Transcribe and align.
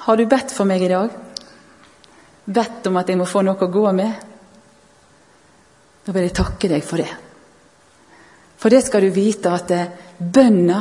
Har 0.00 0.16
du 0.16 0.26
bedt 0.26 0.52
for 0.52 0.68
meg 0.68 0.82
i 0.82 0.88
dag? 0.88 1.10
Bedt 2.44 2.86
om 2.88 2.96
at 2.96 3.08
jeg 3.10 3.18
må 3.20 3.26
få 3.28 3.42
noe 3.44 3.60
å 3.60 3.72
gå 3.72 3.84
med? 3.92 4.12
Da 6.04 6.14
vil 6.14 6.24
jeg 6.24 6.36
takke 6.38 6.70
deg 6.72 6.84
for 6.86 7.02
det. 7.02 7.10
For 8.60 8.72
det 8.72 8.80
skal 8.86 9.04
du 9.04 9.12
vite 9.12 9.52
at 9.52 9.72
bønna, 10.18 10.80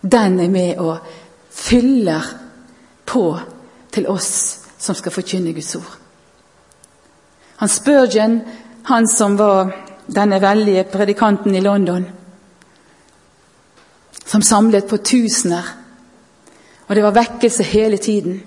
den 0.00 0.40
er 0.40 0.50
med 0.52 0.80
og 0.80 1.04
fyller 1.52 2.32
på 3.08 3.24
til 3.92 4.08
oss 4.08 4.32
som 4.78 4.96
skal 4.96 5.12
forkynne 5.12 5.52
Guds 5.56 5.74
ord. 5.76 5.94
Han 7.58 7.72
Spurgeon, 7.72 8.38
han 8.88 9.08
som 9.10 9.36
var 9.36 9.72
denne 10.06 10.38
veldige 10.40 10.84
predikanten 10.88 11.56
i 11.56 11.60
London, 11.60 12.06
som 14.24 14.42
samlet 14.44 14.86
på 14.88 15.00
tusener, 15.02 15.64
og 16.88 16.96
det 16.96 17.04
var 17.04 17.16
vekkelse 17.16 17.62
hele 17.62 17.98
tiden. 17.98 18.42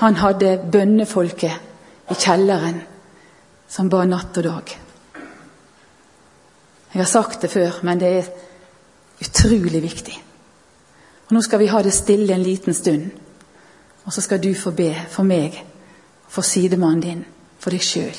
Han 0.00 0.18
hadde 0.18 0.58
bønnefolket 0.72 2.10
i 2.10 2.14
kjelleren 2.18 2.80
som 3.68 3.90
ba 3.90 4.04
natt 4.06 4.36
og 4.38 4.44
dag. 4.44 4.74
Jeg 6.92 7.02
har 7.02 7.10
sagt 7.10 7.42
det 7.42 7.50
før, 7.50 7.78
men 7.82 8.00
det 8.00 8.08
er 8.08 8.28
utrolig 9.20 9.82
viktig. 9.82 10.18
Og 11.26 11.32
Nå 11.34 11.42
skal 11.42 11.58
vi 11.58 11.70
ha 11.70 11.82
det 11.82 11.94
stille 11.94 12.34
en 12.34 12.42
liten 12.42 12.74
stund, 12.74 13.10
og 14.04 14.12
så 14.12 14.20
skal 14.20 14.42
du 14.42 14.54
få 14.54 14.70
be 14.70 14.92
for 15.10 15.26
meg, 15.26 15.58
for 16.28 16.42
sidemannen 16.42 17.02
din, 17.02 17.24
for 17.58 17.74
deg 17.74 17.82
sjøl, 17.82 18.14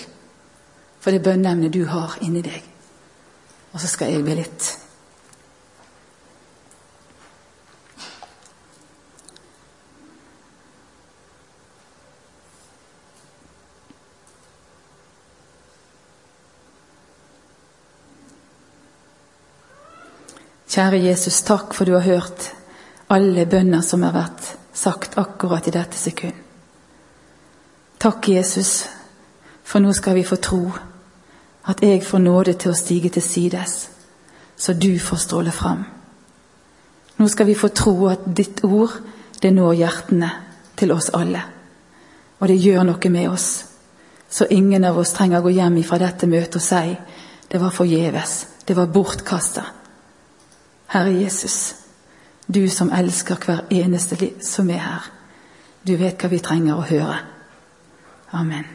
for 1.00 1.12
det 1.12 1.23
bønneemnet 1.23 1.73
du 1.73 1.86
har 1.88 2.17
inni 2.22 2.42
deg. 2.44 2.64
Og 3.73 3.80
så 3.81 3.88
skal 3.88 4.12
jeg 4.12 4.26
be 4.26 4.36
litt. 4.36 4.87
Kjære 20.78 21.00
Jesus, 21.02 21.39
takk 21.42 21.72
for 21.73 21.89
du 21.89 21.95
har 21.95 22.03
hørt 22.06 22.52
alle 23.09 23.47
bønner 23.50 23.81
som 23.81 24.03
har 24.06 24.11
vært 24.14 24.52
sagt 24.78 25.16
akkurat 25.17 25.66
i 25.66 25.72
dette 25.73 25.97
sekund. 25.97 26.36
Takk, 27.97 28.28
Jesus, 28.30 28.84
for 29.66 29.81
nå 29.81 29.89
skal 29.97 30.14
vi 30.19 30.25
få 30.28 30.38
tro 30.38 30.59
at 31.66 31.81
jeg 31.81 32.03
får 32.06 32.22
nåde 32.22 32.53
til 32.61 32.75
å 32.75 32.78
stige 32.78 33.09
til 33.16 33.25
sides, 33.25 33.73
så 34.53 34.75
du 34.78 35.00
får 35.02 35.23
stråle 35.23 35.56
fram. 35.56 35.81
Nå 37.17 37.30
skal 37.34 37.50
vi 37.50 37.58
få 37.58 37.72
tro 37.73 37.95
at 38.12 38.30
ditt 38.38 38.62
ord, 38.62 39.00
det 39.41 39.56
når 39.58 39.80
hjertene 39.80 40.30
til 40.78 40.94
oss 40.94 41.09
alle. 41.09 41.41
Og 42.38 42.53
det 42.53 42.59
gjør 42.62 42.86
noe 42.91 43.14
med 43.17 43.31
oss, 43.31 43.50
så 44.30 44.45
ingen 44.53 44.86
av 44.86 45.02
oss 45.02 45.17
trenger 45.17 45.41
å 45.41 45.50
gå 45.50 45.58
hjem 45.58 45.81
fra 45.81 45.97
dette 46.06 46.30
møtet 46.30 46.62
og 46.62 46.67
si 46.69 46.94
det 47.50 47.66
var 47.66 47.73
forgjeves, 47.73 48.38
det 48.69 48.78
var 48.78 48.94
bortkasta. 48.94 49.66
Herre 50.88 51.14
Jesus, 51.22 51.76
du 52.48 52.70
som 52.70 52.92
elsker 52.94 53.36
hver 53.36 53.66
eneste 53.70 54.18
som 54.42 54.70
er 54.70 54.80
her. 54.80 55.12
Du 55.88 55.96
vet 55.96 56.20
hva 56.20 56.30
vi 56.32 56.40
trenger 56.44 56.78
å 56.78 56.88
høre. 56.88 57.18
Amen. 58.32 58.66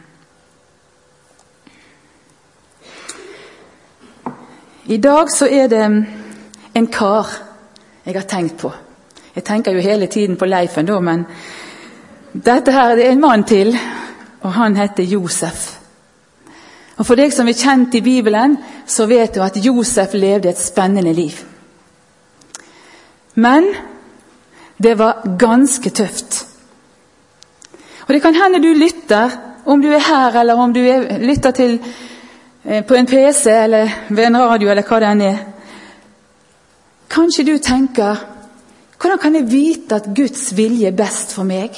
I 4.87 4.97
dag 4.97 5.31
så 5.31 5.47
er 5.47 5.69
det 5.71 5.83
en 6.75 6.87
kar 6.93 7.29
jeg 8.05 8.17
har 8.17 8.27
tenkt 8.29 8.59
på. 8.61 8.73
Jeg 9.35 9.45
tenker 9.45 9.73
jo 9.73 9.81
hele 9.81 10.07
tiden 10.07 10.37
på 10.37 10.45
Leifen, 10.45 10.87
da, 10.87 10.99
men 11.01 11.25
dette 12.33 12.73
her 12.73 12.97
det 12.97 13.07
er 13.07 13.13
en 13.13 13.21
mann 13.21 13.45
til, 13.45 13.73
og 14.43 14.53
han 14.53 14.77
heter 14.77 15.07
Josef. 15.07 15.79
Og 16.97 17.07
For 17.07 17.17
deg 17.17 17.33
som 17.33 17.49
er 17.49 17.57
kjent 17.57 17.95
i 17.95 18.03
Bibelen, 18.05 18.59
så 18.87 19.07
vet 19.07 19.35
du 19.35 19.41
at 19.43 19.57
Josef 19.57 20.13
levde 20.15 20.51
et 20.51 20.61
spennende 20.61 21.13
liv. 21.13 21.39
Men 23.35 23.75
det 24.83 24.95
var 24.99 25.23
ganske 25.39 25.91
tøft. 25.91 26.47
Og 28.03 28.15
det 28.15 28.23
kan 28.23 28.35
hende 28.35 28.63
du 28.63 28.73
lytter, 28.75 29.31
om 29.65 29.83
du 29.83 29.89
er 29.93 30.03
her 30.03 30.41
eller 30.41 30.59
om 30.59 30.73
du 30.75 30.81
er, 30.81 31.19
lytter 31.23 31.51
til 31.51 31.79
eh, 32.65 32.85
på 32.85 32.95
en 32.95 33.07
PC 33.07 33.47
eller 33.47 33.91
ved 34.09 34.27
en 34.27 34.41
radio 34.41 34.71
eller 34.71 34.83
hva 34.83 34.99
det 34.99 35.11
enn 35.13 35.23
er. 35.29 35.39
Kanskje 37.13 37.47
du 37.47 37.57
tenker 37.63 38.29
hvordan 39.03 39.19
kan 39.19 39.35
jeg 39.35 39.51
vite 39.51 39.95
at 39.99 40.11
Guds 40.15 40.53
vilje 40.57 40.87
er 40.87 40.97
best 40.97 41.33
for 41.35 41.47
meg? 41.47 41.75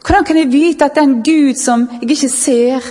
Hvordan 0.00 0.24
kan 0.24 0.38
jeg 0.40 0.52
vite 0.52 0.84
at 0.84 0.96
den 0.96 1.18
Gud 1.22 1.58
som 1.60 1.88
jeg 2.00 2.10
ikke 2.10 2.28
ser, 2.32 2.86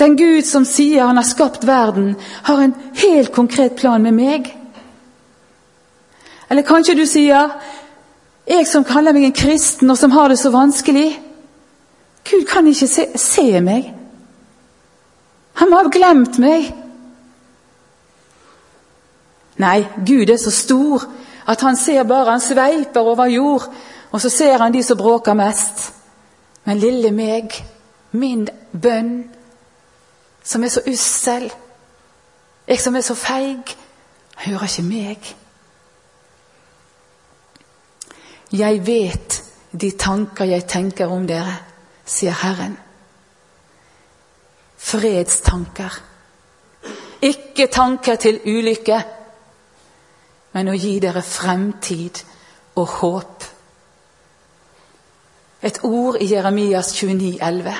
den 0.00 0.16
Gud 0.18 0.42
som 0.42 0.64
sier 0.66 1.06
han 1.06 1.16
har 1.16 1.28
skapt 1.28 1.66
verden, 1.66 2.16
har 2.42 2.58
en 2.58 2.74
helt 3.04 3.32
konkret 3.32 3.78
plan 3.78 4.02
med 4.02 4.18
meg? 4.18 4.50
Eller 6.52 6.66
kanskje 6.68 6.98
du 6.98 7.06
sier 7.08 7.54
jeg 8.44 8.66
som 8.68 8.84
kaller 8.84 9.14
meg 9.16 9.24
en 9.24 9.32
kristen, 9.32 9.90
og 9.90 9.96
som 9.96 10.12
har 10.12 10.28
det 10.28 10.36
så 10.38 10.50
vanskelig 10.52 11.14
Gud 12.28 12.44
kan 12.46 12.66
ikke 12.68 12.86
se, 12.86 13.06
se 13.16 13.60
meg. 13.64 13.88
Han 15.58 15.70
må 15.70 15.80
ha 15.80 15.88
glemt 15.90 16.36
meg. 16.38 16.68
Nei, 19.58 19.80
Gud 20.06 20.30
er 20.30 20.38
så 20.38 20.52
stor 20.54 21.08
at 21.48 21.64
han 21.66 21.76
ser 21.76 22.04
bare 22.06 22.30
Han 22.30 22.40
sveiper 22.40 23.00
over 23.00 23.26
jord, 23.26 23.66
og 24.12 24.20
så 24.20 24.30
ser 24.30 24.62
han 24.62 24.72
de 24.72 24.82
som 24.82 24.98
bråker 24.98 25.34
mest. 25.34 25.88
Men 26.64 26.78
lille 26.78 27.10
meg, 27.10 27.64
min 28.12 28.48
bønn, 28.82 29.24
som 30.44 30.64
er 30.64 30.68
så 30.68 30.84
ussel, 30.86 31.50
jeg 32.68 32.80
som 32.80 32.96
er 32.96 33.00
så 33.00 33.14
feig, 33.14 33.78
hører 34.36 34.68
ikke 34.68 34.86
meg. 34.86 35.36
Jeg 38.52 38.86
vet 38.86 39.42
de 39.80 39.90
tanker 39.96 40.44
jeg 40.44 40.66
tenker 40.68 41.08
om 41.08 41.24
dere, 41.26 41.54
sier 42.04 42.36
Herren. 42.42 42.76
Fredstanker. 44.76 45.96
Ikke 47.22 47.66
tanker 47.72 48.18
til 48.20 48.40
ulykke, 48.44 48.98
men 50.52 50.68
å 50.68 50.76
gi 50.76 50.98
dere 51.00 51.22
fremtid 51.24 52.20
og 52.76 52.88
håp. 52.98 53.48
Et 55.62 55.78
ord 55.86 56.18
i 56.20 56.28
Jeremias 56.34 56.92
29, 56.92 57.38
11. 57.40 57.76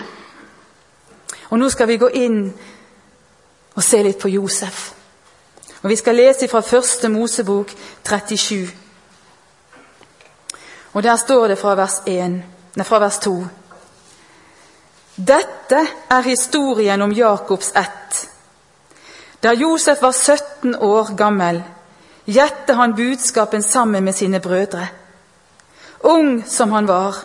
Og 1.50 1.59
nå 1.59 1.69
skal 1.69 1.91
vi 1.91 2.00
gå 2.00 2.09
inn 2.16 2.44
og 3.75 3.82
se 3.84 4.00
litt 4.06 4.21
på 4.22 4.31
Josef. 4.32 4.93
Og 5.82 5.91
Vi 5.91 5.97
skal 5.97 6.16
lese 6.16 6.49
fra 6.49 6.61
første 6.61 7.09
Mosebok 7.09 7.75
37. 8.09 8.81
Og 10.92 11.03
der 11.03 11.16
står 11.16 11.48
det 11.48 11.58
fra 11.58 11.75
vers, 11.75 12.03
1, 12.06 12.42
nei, 12.76 12.84
fra 12.84 12.98
vers 13.00 13.19
2. 13.25 13.34
Dette 15.16 15.80
er 16.10 16.22
historien 16.25 17.03
om 17.03 17.12
Jakobs 17.12 17.72
ett. 17.76 18.28
Da 19.42 19.52
Josef 19.52 20.02
var 20.02 20.12
17 20.12 20.76
år 20.76 21.14
gammel, 21.16 21.62
gjette 22.25 22.76
han 22.78 22.94
budskapen 22.97 23.62
sammen 23.62 24.04
med 24.04 24.14
sine 24.14 24.41
brødre. 24.41 24.86
Ung 26.00 26.44
som 26.47 26.72
han 26.72 26.86
var, 26.86 27.16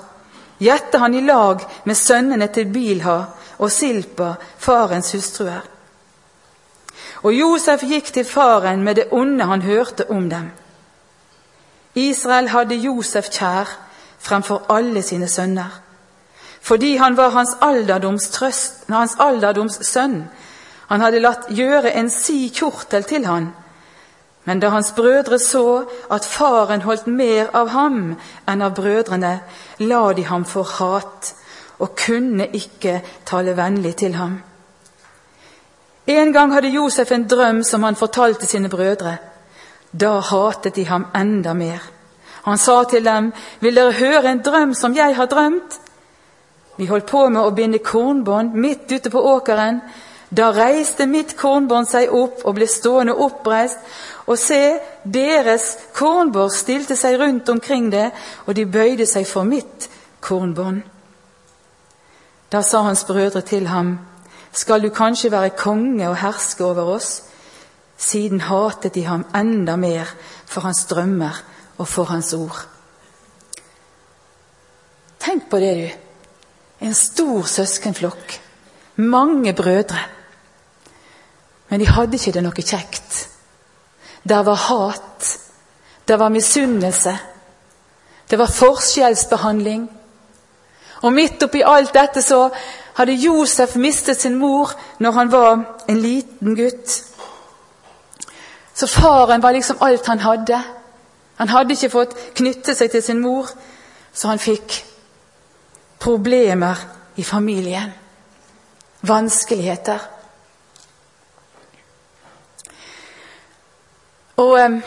gjette 0.57 0.97
han 0.97 1.15
i 1.15 1.21
lag 1.21 1.61
med 1.83 1.97
sønnene 1.97 2.47
til 2.47 2.71
Bilha 2.73 3.17
og 3.57 3.71
Silpa, 3.71 4.35
farens 4.57 5.11
hustruer. 5.11 5.61
Og 7.23 7.33
Josef 7.33 7.83
gikk 7.83 8.11
til 8.13 8.25
faren 8.25 8.83
med 8.83 8.95
det 8.95 9.07
onde 9.11 9.45
han 9.45 9.61
hørte 9.61 10.09
om 10.11 10.29
dem. 10.29 10.51
Israel 11.97 12.49
hadde 12.53 12.77
Josef 12.77 13.29
kjær 13.33 13.69
fremfor 14.21 14.65
alle 14.69 15.01
sine 15.01 15.27
sønner, 15.27 15.81
fordi 16.61 16.95
han 16.95 17.17
var 17.17 17.29
hans 17.33 17.55
alderdoms, 17.61 18.27
hans 18.89 19.15
alderdoms 19.19 19.79
sønn. 19.87 20.25
Han 20.87 21.01
hadde 21.01 21.21
latt 21.23 21.47
gjøre 21.49 21.93
en 21.99 22.09
si 22.11 22.49
kjortel 22.53 23.03
til 23.07 23.25
han. 23.25 23.49
Men 24.47 24.59
da 24.59 24.69
hans 24.71 24.93
brødre 24.95 25.39
så 25.39 25.85
at 26.11 26.25
faren 26.25 26.81
holdt 26.81 27.07
mer 27.07 27.49
av 27.53 27.71
ham 27.73 28.15
enn 28.47 28.61
av 28.63 28.75
brødrene, 28.75 29.33
la 29.79 30.03
de 30.13 30.23
ham 30.27 30.45
for 30.45 30.63
hat 30.77 31.33
og 31.79 31.95
kunne 31.99 32.47
ikke 32.55 33.01
tale 33.25 33.57
vennlig 33.57 33.95
til 33.95 34.15
ham. 34.15 34.37
En 36.07 36.33
gang 36.33 36.53
hadde 36.53 36.71
Josef 36.71 37.11
en 37.11 37.27
drøm 37.27 37.63
som 37.63 37.83
han 37.83 37.95
fortalte 37.95 38.45
sine 38.45 38.69
brødre. 38.69 39.17
Da 39.99 40.19
hatet 40.21 40.75
de 40.75 40.85
ham 40.85 41.07
enda 41.15 41.53
mer. 41.53 41.81
Han 42.43 42.57
sa 42.57 42.83
til 42.83 43.05
dem, 43.05 43.33
'Vil 43.59 43.75
dere 43.75 43.91
høre 43.91 44.31
en 44.31 44.41
drøm 44.41 44.73
som 44.73 44.95
jeg 44.95 45.15
har 45.15 45.25
drømt?' 45.25 45.79
Vi 46.77 46.85
holdt 46.85 47.05
på 47.05 47.29
med 47.29 47.41
å 47.41 47.55
binde 47.55 47.79
kornbånd 47.79 48.53
midt 48.53 48.91
ute 48.91 49.09
på 49.09 49.21
åkeren 49.21 49.81
Da 50.35 50.49
reiste 50.51 51.05
mitt 51.07 51.37
kornbånd 51.39 51.87
seg 51.87 52.11
opp 52.11 52.41
og 52.43 52.57
ble 52.57 52.67
stående 52.67 53.15
oppreist, 53.15 53.79
og 54.27 54.35
se, 54.39 54.79
deres 55.03 55.69
kornbånd 55.95 56.51
stilte 56.51 56.97
seg 56.99 57.15
rundt 57.21 57.49
omkring 57.49 57.87
det, 57.93 58.09
og 58.45 58.55
de 58.55 58.65
bøyde 58.67 59.07
seg 59.07 59.27
for 59.27 59.47
mitt 59.47 59.87
kornbånd. 60.19 60.81
Da 62.51 62.61
sa 62.61 62.83
hans 62.83 63.05
brødre 63.07 63.41
til 63.41 63.67
ham, 63.71 63.99
skal 64.51 64.83
du 64.83 64.89
kanskje 64.89 65.31
være 65.31 65.55
konge 65.55 66.09
og 66.09 66.19
herske 66.19 66.65
over 66.65 66.95
oss? 66.97 67.21
Siden 67.97 68.41
hatet 68.45 68.93
de 68.93 69.03
ham 69.05 69.25
enda 69.35 69.75
mer 69.75 70.09
for 70.45 70.61
hans 70.61 70.85
drømmer 70.85 71.43
og 71.77 71.87
for 71.87 72.09
hans 72.11 72.33
ord. 72.33 72.59
Tenk 75.19 75.49
på 75.49 75.59
det, 75.59 75.73
du. 75.77 76.85
En 76.85 76.93
stor 76.93 77.43
søskenflokk. 77.49 78.37
Mange 78.95 79.53
brødre. 79.53 79.99
Men 81.69 81.79
de 81.79 81.87
hadde 81.87 82.15
ikke 82.15 82.31
det 82.31 82.43
noe 82.45 82.63
kjekt. 82.63 83.27
Der 84.27 84.43
var 84.45 84.55
hat. 84.55 85.39
Det 86.07 86.19
var 86.19 86.29
misunnelse. 86.29 87.17
Det 88.29 88.39
var 88.39 88.51
forskjellsbehandling. 88.51 89.89
Og 91.01 91.13
midt 91.13 91.43
oppi 91.43 91.61
alt 91.65 91.93
dette 91.93 92.21
så 92.21 92.47
hadde 92.97 93.17
Josef 93.21 93.75
mistet 93.75 94.21
sin 94.21 94.37
mor 94.39 94.71
når 94.99 95.11
han 95.11 95.31
var 95.31 95.51
en 95.89 95.99
liten 96.01 96.55
gutt. 96.55 97.03
Så 98.77 98.87
faren 98.87 99.41
var 99.41 99.51
liksom 99.51 99.77
alt 99.81 100.05
han 100.05 100.19
hadde. 100.19 100.61
Han 101.35 101.49
hadde 101.49 101.73
ikke 101.73 101.89
fått 101.89 102.13
knytte 102.37 102.75
seg 102.77 102.91
til 102.93 103.01
sin 103.01 103.21
mor, 103.23 103.49
så 104.13 104.29
han 104.29 104.41
fikk 104.41 104.75
problemer 105.97 106.83
i 107.17 107.25
familien. 107.25 107.89
Vanskeligheter. 109.01 110.05
Og 114.37 114.53
um, 114.61 114.77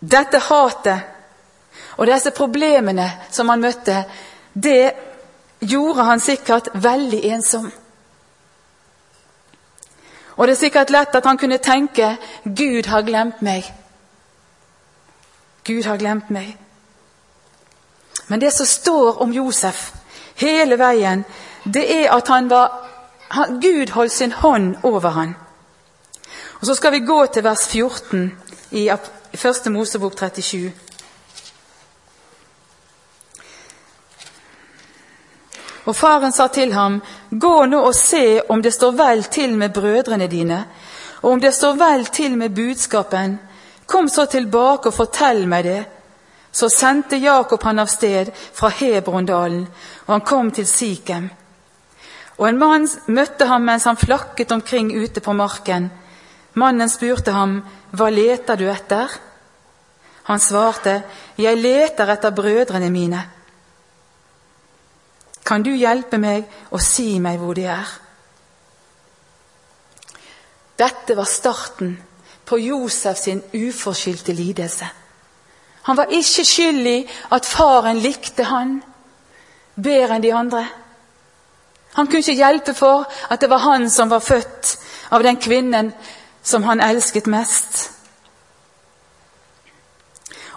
dette 0.00 0.40
hatet 0.48 1.12
og 2.00 2.08
disse 2.08 2.32
problemene 2.32 3.10
som 3.32 3.52
han 3.52 3.60
møtte, 3.60 4.06
det 4.52 4.94
gjorde 5.60 6.08
han 6.08 6.20
sikkert 6.20 6.72
veldig 6.72 7.20
ensom. 7.34 7.68
Og 10.36 10.46
det 10.46 10.52
er 10.52 10.60
sikkert 10.60 10.90
lett 10.90 11.14
at 11.14 11.26
han 11.26 11.38
kunne 11.38 11.58
tenke 11.58 12.16
'Gud 12.44 12.86
har 12.86 13.02
glemt 13.02 13.42
meg'. 13.42 13.72
Gud 15.64 15.84
har 15.84 15.96
glemt 15.96 16.30
meg. 16.30 16.56
Men 18.28 18.40
det 18.40 18.52
som 18.52 18.66
står 18.66 19.22
om 19.22 19.32
Josef 19.32 19.92
hele 20.34 20.78
veien, 20.78 21.24
det 21.64 22.04
er 22.04 22.12
at 22.12 22.28
han 22.28 22.50
var, 22.50 22.88
han, 23.28 23.60
Gud 23.60 23.90
holdt 23.90 24.12
sin 24.12 24.32
hånd 24.32 24.76
over 24.82 25.10
han. 25.10 25.36
Og 26.60 26.66
Så 26.66 26.74
skal 26.74 26.92
vi 26.92 26.98
gå 27.06 27.26
til 27.26 27.44
vers 27.44 27.68
14 27.68 28.32
i 28.70 28.88
1. 28.88 29.72
Mosebok 29.72 30.18
37. 30.18 30.72
Og 35.86 35.96
faren 35.96 36.32
sa 36.32 36.48
til 36.48 36.72
ham, 36.74 37.00
Gå 37.30 37.66
nå 37.66 37.80
og 37.86 37.94
se 37.94 38.40
om 38.48 38.62
det 38.62 38.74
står 38.74 38.92
vel 38.98 39.24
til 39.24 39.56
med 39.56 39.74
brødrene 39.74 40.26
dine, 40.26 40.64
og 41.22 41.32
om 41.32 41.40
det 41.40 41.54
står 41.54 41.76
vel 41.78 42.06
til 42.06 42.36
med 42.38 42.54
budskapen. 42.54 43.38
Kom 43.86 44.08
så 44.08 44.26
tilbake 44.26 44.90
og 44.90 44.94
fortell 44.94 45.46
meg 45.46 45.64
det. 45.64 45.82
Så 46.52 46.68
sendte 46.68 47.16
Jakob 47.16 47.62
han 47.62 47.78
av 47.78 47.86
sted 47.86 48.32
fra 48.34 48.68
Hebrondalen, 48.68 49.66
og 50.06 50.14
han 50.14 50.24
kom 50.26 50.50
til 50.50 50.66
Sikhem. 50.66 51.30
Og 52.38 52.48
en 52.48 52.58
mann 52.58 52.88
møtte 53.06 53.46
ham 53.46 53.62
mens 53.64 53.84
han 53.84 53.96
flakket 53.96 54.52
omkring 54.52 54.90
ute 54.92 55.20
på 55.20 55.32
marken. 55.32 55.90
Mannen 56.54 56.88
spurte 56.88 57.32
ham, 57.32 57.62
Hva 57.92 58.10
leter 58.10 58.56
du 58.56 58.66
etter? 58.68 59.12
Han 60.24 60.40
svarte, 60.40 61.02
Jeg 61.38 61.56
leter 61.56 62.10
etter 62.12 62.30
brødrene 62.30 62.90
mine. 62.90 63.22
Kan 65.46 65.62
du 65.62 65.70
hjelpe 65.74 66.18
meg 66.18 66.46
og 66.74 66.82
si 66.82 67.20
meg 67.22 67.38
hvor 67.38 67.54
de 67.54 67.68
er? 67.70 67.92
Dette 70.76 71.16
var 71.16 71.28
starten 71.30 71.94
på 72.46 72.58
Josef 72.60 73.18
sin 73.18 73.42
uforskyldte 73.54 74.34
lidelse. 74.36 74.88
Han 75.86 75.96
var 75.96 76.10
ikke 76.10 76.44
skyld 76.44 76.86
i 76.86 76.98
at 77.32 77.46
faren 77.46 78.02
likte 78.02 78.44
han 78.50 78.80
bedre 79.76 80.16
enn 80.16 80.24
de 80.24 80.34
andre. 80.34 80.64
Han 81.96 82.06
kunne 82.06 82.24
ikke 82.24 82.40
hjelpe 82.42 82.74
for 82.74 83.06
at 83.30 83.40
det 83.40 83.50
var 83.50 83.62
han 83.64 83.86
som 83.90 84.10
var 84.10 84.24
født 84.24 84.76
av 85.14 85.22
den 85.22 85.38
kvinnen 85.40 85.92
som 86.42 86.66
han 86.66 86.82
elsket 86.82 87.30
mest. 87.30 87.86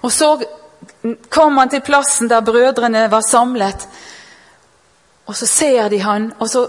Og 0.01 0.11
så 0.11 0.33
kom 1.29 1.57
han 1.57 1.69
til 1.69 1.85
plassen 1.85 2.29
der 2.29 2.43
brødrene 2.45 3.07
var 3.11 3.21
samlet, 3.21 3.87
og 5.29 5.35
så 5.37 5.45
ser 5.45 5.89
de 5.89 5.99
han, 6.01 6.31
og 6.39 6.49
så 6.49 6.63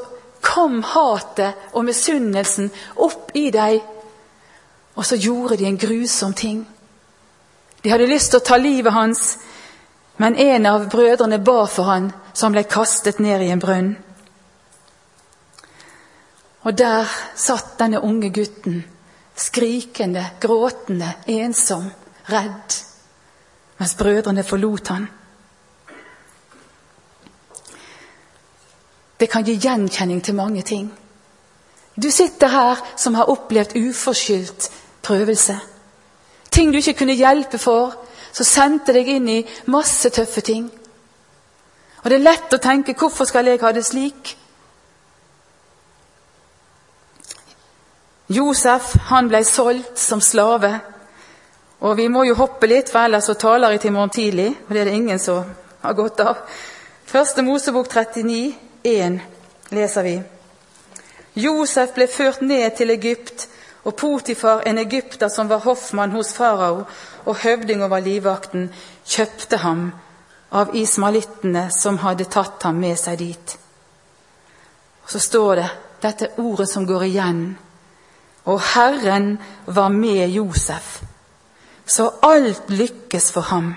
kom 0.45 0.83
hatet 0.85 1.73
og 1.73 1.85
misunnelsen 1.89 2.69
opp 3.01 3.31
i 3.35 3.49
dem. 3.55 3.81
Og 5.01 5.07
så 5.07 5.17
gjorde 5.17 5.57
de 5.57 5.65
en 5.65 5.79
grusom 5.81 6.35
ting. 6.37 6.59
De 7.81 7.89
hadde 7.89 8.09
lyst 8.11 8.35
til 8.35 8.41
å 8.43 8.45
ta 8.45 8.59
livet 8.61 8.93
hans, 8.93 9.39
men 10.21 10.37
en 10.37 10.67
av 10.69 10.85
brødrene 10.93 11.39
ba 11.41 11.63
for 11.65 11.89
han, 11.89 12.11
så 12.35 12.47
han 12.47 12.57
ble 12.59 12.67
kastet 12.69 13.23
ned 13.25 13.47
i 13.47 13.49
en 13.55 13.63
brønn. 13.63 13.95
Og 16.69 16.77
der 16.77 17.09
satt 17.41 17.79
denne 17.81 18.03
unge 18.05 18.29
gutten, 18.29 18.83
skrikende, 19.33 20.27
gråtende, 20.41 21.15
ensom, 21.33 21.89
redd, 22.29 22.77
mens 23.81 23.97
brødrene 23.97 24.45
forlot 24.45 24.93
han. 24.93 25.09
Det 29.21 29.29
kan 29.31 29.45
gi 29.45 29.59
gjenkjenning 29.61 30.23
til 30.25 30.35
mange 30.35 30.63
ting. 30.63 30.91
Du 32.03 32.11
sitter 32.11 32.49
her 32.49 32.81
som 32.97 33.15
har 33.15 33.29
opplevd 33.29 33.77
uforskyldt 33.77 34.71
prøvelse. 35.03 35.59
Ting 36.51 36.73
du 36.73 36.79
ikke 36.79 36.95
kunne 36.95 37.19
hjelpe 37.19 37.59
for, 37.59 37.95
som 38.33 38.47
sendte 38.47 38.95
deg 38.97 39.09
inn 39.09 39.29
i 39.29 39.41
masse 39.67 40.11
tøffe 40.11 40.41
ting. 40.41 40.71
Og 42.03 42.11
det 42.11 42.17
er 42.17 42.25
lett 42.25 42.55
å 42.55 42.63
tenke 42.63 42.95
'hvorfor 42.95 43.25
skal 43.25 43.47
jeg 43.47 43.61
ha 43.61 43.73
det 43.73 43.85
slik'? 43.85 44.37
Josef 48.29 48.97
han 49.11 49.29
ble 49.29 49.45
solgt 49.45 49.99
som 49.99 50.21
slave. 50.21 50.81
Og 51.81 51.97
Vi 51.97 52.09
må 52.09 52.23
jo 52.25 52.35
hoppe 52.35 52.67
litt, 52.67 52.89
for 52.89 52.99
ellers 52.99 53.25
så 53.25 53.35
taler 53.35 53.71
jeg 53.71 53.81
til 53.81 53.93
morgen 53.93 54.11
tidlig. 54.11 54.57
Og 54.69 54.75
det 54.75 54.81
er 54.81 54.85
det 54.85 54.95
ingen 54.95 55.19
som 55.19 55.45
har 55.83 55.93
godt 55.93 56.21
av. 56.21 56.37
Første 57.05 57.43
Mosebok 57.43 57.89
39, 57.89 58.55
1 58.83 59.21
leser 59.71 60.03
vi 60.03 60.21
Josef 61.35 61.95
ble 61.95 62.07
ført 62.11 62.43
ned 62.43 62.77
til 62.77 62.91
Egypt, 62.91 63.49
og 63.85 63.95
Potifar, 63.97 64.63
en 64.67 64.79
egypter 64.79 65.29
som 65.29 65.49
var 65.49 65.63
hoffmann 65.65 66.13
hos 66.13 66.35
farao 66.37 66.85
og 67.25 67.37
høvding 67.45 67.85
over 67.85 68.03
livvakten, 68.05 68.69
kjøpte 69.07 69.61
ham 69.63 69.87
av 70.53 70.75
ismalittene 70.77 71.69
som 71.73 72.01
hadde 72.03 72.27
tatt 72.29 72.67
ham 72.67 72.81
med 72.83 72.99
seg 72.99 73.19
dit. 73.23 73.57
Og 75.05 75.11
Så 75.11 75.19
står 75.19 75.55
det 75.55 75.69
dette 76.03 76.31
ordet 76.37 76.69
som 76.69 76.87
går 76.87 77.05
igjen. 77.05 77.59
Og 78.45 78.61
Herren 78.75 79.39
var 79.67 79.89
med 79.89 80.29
Josef, 80.29 81.03
så 81.87 82.11
alt 82.23 82.71
lykkes 82.71 83.33
for 83.33 83.41
ham. 83.41 83.75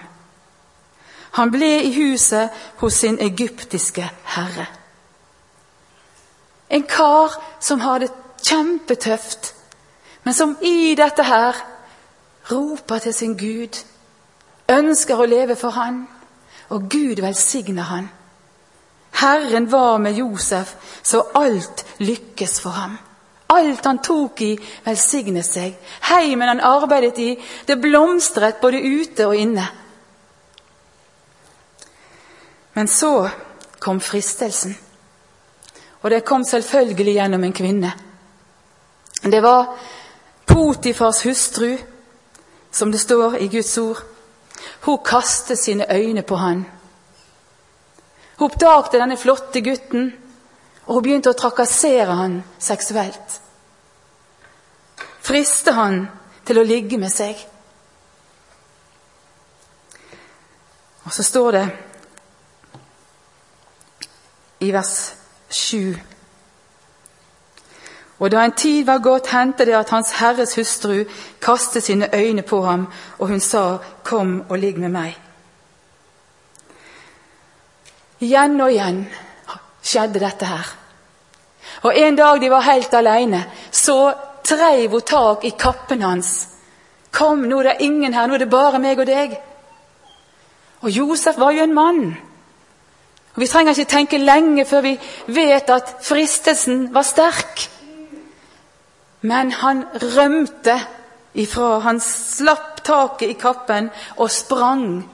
Han 1.34 1.52
ble 1.52 1.82
i 1.84 1.94
huset 1.94 2.50
hos 2.78 2.94
sin 2.94 3.18
egyptiske 3.20 4.10
herre. 4.36 4.68
En 6.74 6.84
kar 6.90 7.36
som 7.62 7.82
har 7.86 8.02
det 8.02 8.10
kjempetøft, 8.44 9.54
men 10.24 10.34
som 10.34 10.56
i 10.62 10.96
dette 10.98 11.24
her 11.24 11.58
roper 12.52 13.00
til 13.00 13.14
sin 13.14 13.38
Gud, 13.38 13.78
ønsker 14.72 15.20
å 15.20 15.28
leve 15.30 15.56
for 15.60 15.76
han, 15.78 16.04
og 16.74 16.90
Gud 16.90 17.22
velsigner 17.22 17.86
han. 17.92 18.10
Herren 19.22 19.68
var 19.72 19.98
med 20.02 20.18
Josef, 20.18 20.76
så 21.04 21.22
alt 21.36 21.86
lykkes 22.00 22.60
for 22.62 22.70
ham. 22.70 22.98
Alt 23.54 23.86
han 23.86 24.00
tok 24.02 24.42
i, 24.42 24.56
velsignet 24.86 25.46
seg. 25.46 25.76
Heimen 26.10 26.50
han 26.50 26.64
arbeidet 26.66 27.20
i, 27.22 27.30
det 27.68 27.78
blomstret 27.82 28.58
både 28.62 28.82
ute 28.82 29.28
og 29.30 29.36
inne. 29.38 29.68
Men 32.74 32.90
så 32.90 33.30
kom 33.80 34.02
fristelsen. 34.02 34.74
Og 36.04 36.12
det 36.12 36.26
kom 36.26 36.44
selvfølgelig 36.44 37.14
gjennom 37.16 37.44
en 37.44 37.54
kvinne. 37.54 37.92
Det 39.24 39.40
var 39.44 39.78
Potifars 40.46 41.24
hustru, 41.24 41.78
som 42.72 42.92
det 42.92 43.00
står 43.00 43.36
i 43.36 43.48
Guds 43.48 43.78
ord. 43.78 44.04
Hun 44.84 45.00
kastet 45.06 45.60
sine 45.60 45.88
øyne 45.92 46.22
på 46.22 46.36
han. 46.36 46.66
Hun 48.38 48.52
oppdagte 48.52 49.00
denne 49.00 49.18
flotte 49.18 49.62
gutten, 49.62 50.14
Og 50.86 50.98
hun 50.98 51.04
begynte 51.04 51.32
å 51.32 51.38
trakassere 51.38 52.12
han 52.20 52.42
seksuelt. 52.60 53.40
Friste 55.24 55.72
han 55.72 56.02
til 56.44 56.60
å 56.60 56.66
ligge 56.68 57.00
med 57.00 57.12
seg. 57.12 57.40
Og 61.08 61.16
så 61.16 61.24
står 61.24 61.52
det 61.56 61.64
i 64.68 64.72
vers 64.76 65.23
7 65.54 66.00
Og 68.20 68.32
da 68.32 68.44
en 68.46 68.52
tid 68.52 68.86
var 68.86 69.02
gått, 69.04 69.28
hendte 69.34 69.66
det 69.66 69.76
at 69.76 69.90
Hans 69.90 70.12
Herres 70.20 70.56
hustru 70.56 71.04
kastet 71.42 71.84
sine 71.84 72.08
øyne 72.16 72.42
på 72.42 72.62
ham, 72.62 72.88
og 73.20 73.28
hun 73.28 73.40
sa, 73.40 73.78
'Kom 74.04 74.44
og 74.50 74.60
ligg 74.60 74.78
med 74.78 74.90
meg'. 74.90 75.20
Igjen 78.20 78.62
og 78.62 78.72
igjen 78.72 79.08
skjedde 79.84 80.20
dette 80.20 80.46
her. 80.46 80.76
Og 81.82 81.98
En 81.98 82.16
dag 82.16 82.42
de 82.42 82.50
var 82.50 82.62
helt 82.62 82.94
alene, 82.94 83.46
så 83.72 84.14
treiv 84.44 84.90
hun 84.90 85.02
tak 85.02 85.46
i 85.46 85.50
kappen 85.50 86.02
hans. 86.02 86.48
'Kom, 87.12 87.38
nå 87.38 87.60
er 87.60 87.64
det 87.64 87.76
ingen 87.80 88.14
her, 88.14 88.28
nå 88.28 88.34
er 88.34 88.38
det 88.38 88.50
bare 88.50 88.80
meg 88.80 89.00
og 89.00 89.08
deg.' 89.08 89.38
Og 90.82 90.90
Josef 90.90 91.38
var 91.38 91.52
jo 91.52 91.64
en 91.64 91.74
mann. 91.74 92.18
Og 93.34 93.42
Vi 93.42 93.48
trenger 93.48 93.74
ikke 93.74 93.92
tenke 93.92 94.18
lenge 94.18 94.66
før 94.66 94.82
vi 94.82 95.00
vet 95.28 95.70
at 95.70 95.96
fristelsen 96.02 96.94
var 96.94 97.02
sterk. 97.02 97.70
Men 99.22 99.52
han 99.52 99.84
rømte 99.94 100.80
ifra. 101.34 101.80
Han 101.80 102.00
slapp 102.00 102.84
taket 102.84 103.30
i 103.30 103.40
kappen 103.40 103.90
og 104.18 104.32
sprang. 104.32 105.10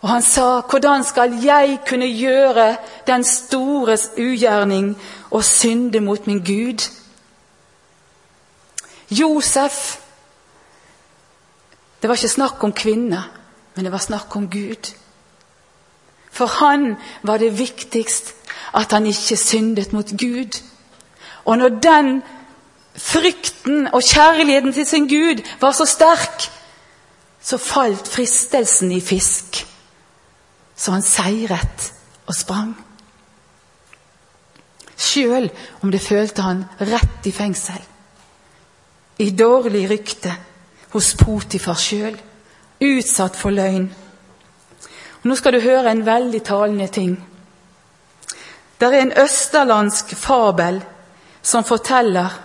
Og 0.00 0.08
han 0.08 0.22
sa, 0.22 0.60
'Hvordan 0.60 1.04
skal 1.04 1.32
jeg 1.44 1.80
kunne 1.88 2.06
gjøre 2.06 2.76
den 3.06 3.24
store 3.24 3.98
ugjerning 4.18 4.96
og 5.30 5.44
synde 5.44 6.00
mot 6.00 6.26
min 6.26 6.38
Gud?' 6.38 6.90
Josef 9.10 9.98
Det 12.02 12.08
var 12.08 12.14
ikke 12.14 12.28
snakk 12.28 12.64
om 12.64 12.72
kvinner, 12.72 13.30
men 13.74 13.84
det 13.84 13.92
var 13.92 13.98
snakk 13.98 14.36
om 14.36 14.50
Gud. 14.50 14.94
For 16.30 16.46
han 16.46 16.96
var 17.22 17.38
det 17.38 17.58
viktigst 17.58 18.34
at 18.74 18.92
han 18.92 19.06
ikke 19.06 19.36
syndet 19.36 19.92
mot 19.92 20.10
Gud. 20.18 20.60
Og 21.44 21.58
når 21.58 21.68
den 21.68 22.22
frykten 22.96 23.88
og 23.94 24.02
kjærligheten 24.02 24.72
til 24.72 24.86
sin 24.86 25.08
Gud 25.08 25.42
var 25.60 25.72
så 25.72 25.84
sterk, 25.84 26.50
så 27.40 27.56
falt 27.58 28.08
fristelsen 28.08 28.92
i 28.92 29.00
fisk. 29.00 29.66
Så 30.76 30.92
han 30.92 31.02
seiret 31.02 31.92
og 32.26 32.34
sprang. 32.34 32.76
Sjøl 34.98 35.50
om 35.82 35.90
det 35.90 36.00
følte 36.02 36.42
han 36.42 36.64
rett 36.80 37.26
i 37.26 37.32
fengsel. 37.32 37.80
I 39.18 39.30
dårlig 39.30 39.86
rykte 39.90 40.34
hos 40.92 41.14
Potifar 41.18 41.78
sjøl. 41.78 42.18
Utsatt 42.82 43.36
for 43.36 43.54
løgn. 43.54 43.88
Nå 45.22 45.34
skal 45.34 45.52
du 45.56 45.60
høre 45.60 45.90
en 45.90 46.04
veldig 46.06 46.42
talende 46.46 46.86
ting. 46.86 47.16
Det 48.80 48.86
er 48.86 49.00
en 49.00 49.16
østerlandsk 49.18 50.14
fabel 50.16 50.82
som 51.42 51.64
forteller 51.64 52.36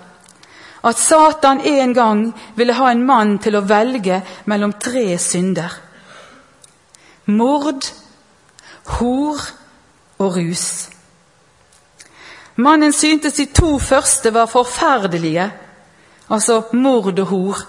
at 0.83 0.99
Satan 0.99 1.61
en 1.61 1.93
gang 1.93 2.23
ville 2.55 2.73
ha 2.73 2.89
en 2.91 3.05
mann 3.05 3.37
til 3.39 3.55
å 3.55 3.65
velge 3.67 4.21
mellom 4.45 4.73
tre 4.81 5.17
synder. 5.21 5.71
Mord, 7.25 7.87
hor 8.97 9.45
og 10.19 10.35
rus. 10.35 10.89
Mannen 12.55 12.93
syntes 12.93 13.37
de 13.39 13.45
to 13.45 13.77
første 13.79 14.33
var 14.33 14.51
forferdelige, 14.51 15.47
altså 16.29 16.61
mord 16.73 17.19
og 17.19 17.27
hor. 17.27 17.63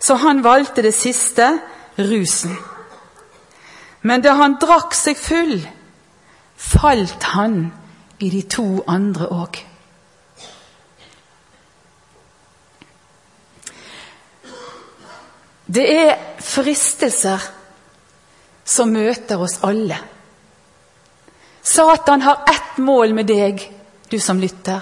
Så 0.00 0.14
han 0.14 0.42
valgte 0.44 0.82
det 0.82 0.94
siste, 0.94 1.58
rusen. 1.98 2.56
Men 4.02 4.22
da 4.22 4.36
han 4.38 4.58
drakk 4.60 4.94
seg 4.94 5.18
full, 5.18 5.58
falt 6.56 7.22
han 7.34 7.72
i 8.18 8.30
de 8.30 8.42
to 8.50 8.66
andre 8.86 9.28
òg. 9.34 9.58
Det 15.68 15.84
er 15.92 16.14
fristelser 16.40 17.42
som 18.64 18.92
møter 18.92 19.40
oss 19.40 19.58
alle. 19.66 19.98
Satan 21.62 22.22
har 22.24 22.46
ett 22.48 22.78
mål 22.80 23.12
med 23.14 23.28
deg, 23.28 23.60
du 24.08 24.16
som 24.20 24.40
lytter. 24.40 24.80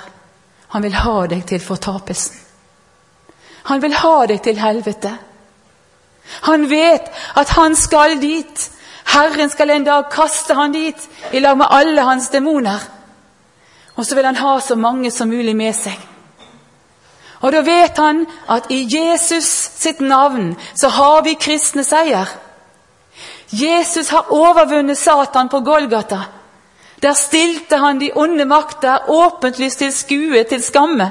Han 0.68 0.82
vil 0.82 0.94
ha 0.94 1.26
deg 1.26 1.42
til 1.48 1.62
fortapelsen. 1.62 2.36
Han 3.66 3.82
vil 3.82 3.96
ha 3.98 4.26
deg 4.30 4.42
til 4.44 4.60
helvete. 4.62 5.10
Han 6.46 6.68
vet 6.70 7.10
at 7.34 7.50
han 7.58 7.74
skal 7.78 8.20
dit. 8.22 8.70
Herren 9.06 9.50
skal 9.50 9.70
en 9.70 9.86
dag 9.86 10.10
kaste 10.10 10.54
han 10.54 10.74
dit 10.74 11.08
i 11.32 11.40
lag 11.40 11.56
med 11.58 11.70
alle 11.70 12.02
hans 12.02 12.28
demoner. 12.28 12.82
Og 13.96 14.06
så 14.06 14.14
vil 14.14 14.26
han 14.26 14.36
ha 14.36 14.58
så 14.60 14.76
mange 14.76 15.10
som 15.10 15.28
mulig 15.28 15.56
med 15.56 15.72
seg. 15.76 15.96
Og 17.40 17.52
da 17.52 17.62
vet 17.64 17.98
han 18.00 18.24
at 18.50 18.70
i 18.72 18.82
Jesus 18.90 19.46
sitt 19.78 20.00
navn 20.00 20.54
så 20.74 20.88
har 20.88 21.22
vi 21.24 21.36
kristne 21.40 21.84
seier. 21.84 22.28
Jesus 23.52 24.10
har 24.10 24.32
overvunnet 24.34 24.98
Satan 24.98 25.48
på 25.48 25.60
Golgata. 25.60 26.20
Der 27.02 27.12
stilte 27.12 27.76
han 27.76 28.00
de 28.00 28.10
onde 28.14 28.44
makter 28.44 29.10
åpentlyst 29.12 29.78
til 29.78 29.92
skue, 29.92 30.44
til 30.44 30.62
skamme. 30.62 31.10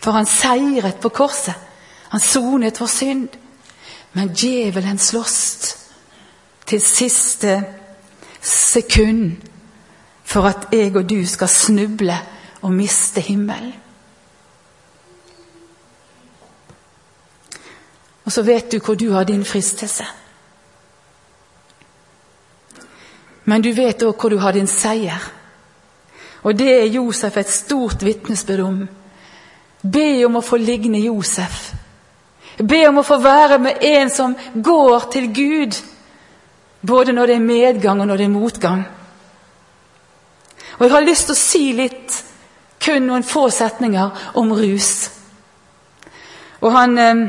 For 0.00 0.10
han 0.12 0.26
seiret 0.26 1.00
på 1.00 1.08
korset. 1.08 1.54
Han 2.08 2.20
sonet 2.20 2.78
for 2.78 2.86
synd. 2.86 3.28
Men 4.12 4.32
djevelen 4.34 4.98
slåss 4.98 5.76
til 6.68 6.80
siste 6.84 7.64
sekund 8.40 9.36
for 10.28 10.48
at 10.48 10.68
jeg 10.72 10.96
og 10.96 11.08
du 11.08 11.22
skal 11.26 11.48
snuble 11.48 12.16
og 12.62 12.72
miste 12.72 13.20
himmelen. 13.20 13.72
Og 18.28 18.32
så 18.32 18.42
vet 18.42 18.72
du 18.72 18.78
hvor 18.84 18.94
du 18.94 19.10
har 19.12 19.24
din 19.24 19.44
fristelse. 19.44 20.04
Men 23.44 23.62
du 23.64 23.70
vet 23.72 24.02
òg 24.04 24.20
hvor 24.20 24.28
du 24.28 24.36
har 24.36 24.52
din 24.52 24.68
seier. 24.68 25.22
Og 26.44 26.58
det 26.58 26.68
er 26.74 26.90
Josef 26.92 27.36
et 27.36 27.48
stort 27.48 28.04
vitnesbyrd 28.04 28.60
om. 28.60 28.82
Be 29.80 30.26
om 30.26 30.36
å 30.36 30.44
få 30.44 30.58
ligne 30.60 31.00
Josef. 31.00 31.70
Be 32.58 32.82
om 32.90 33.00
å 33.00 33.06
få 33.06 33.16
være 33.22 33.58
med 33.64 33.80
en 33.80 34.10
som 34.12 34.36
går 34.54 35.08
til 35.12 35.30
Gud, 35.32 35.78
både 36.80 37.12
når 37.12 37.26
det 37.26 37.34
er 37.34 37.44
medgang 37.44 38.00
og 38.00 38.06
når 38.06 38.16
det 38.16 38.24
er 38.24 38.34
motgang. 38.34 38.84
Og 40.78 40.86
Jeg 40.86 40.92
har 40.92 41.06
lyst 41.06 41.26
til 41.26 41.34
å 41.34 41.42
si 41.42 41.64
litt, 41.72 42.24
kun 42.78 43.06
noen 43.06 43.26
få 43.26 43.48
setninger, 43.50 44.30
om 44.34 44.52
rus. 44.52 45.10
Og 46.60 46.72
han... 46.72 46.98
Eh, 46.98 47.28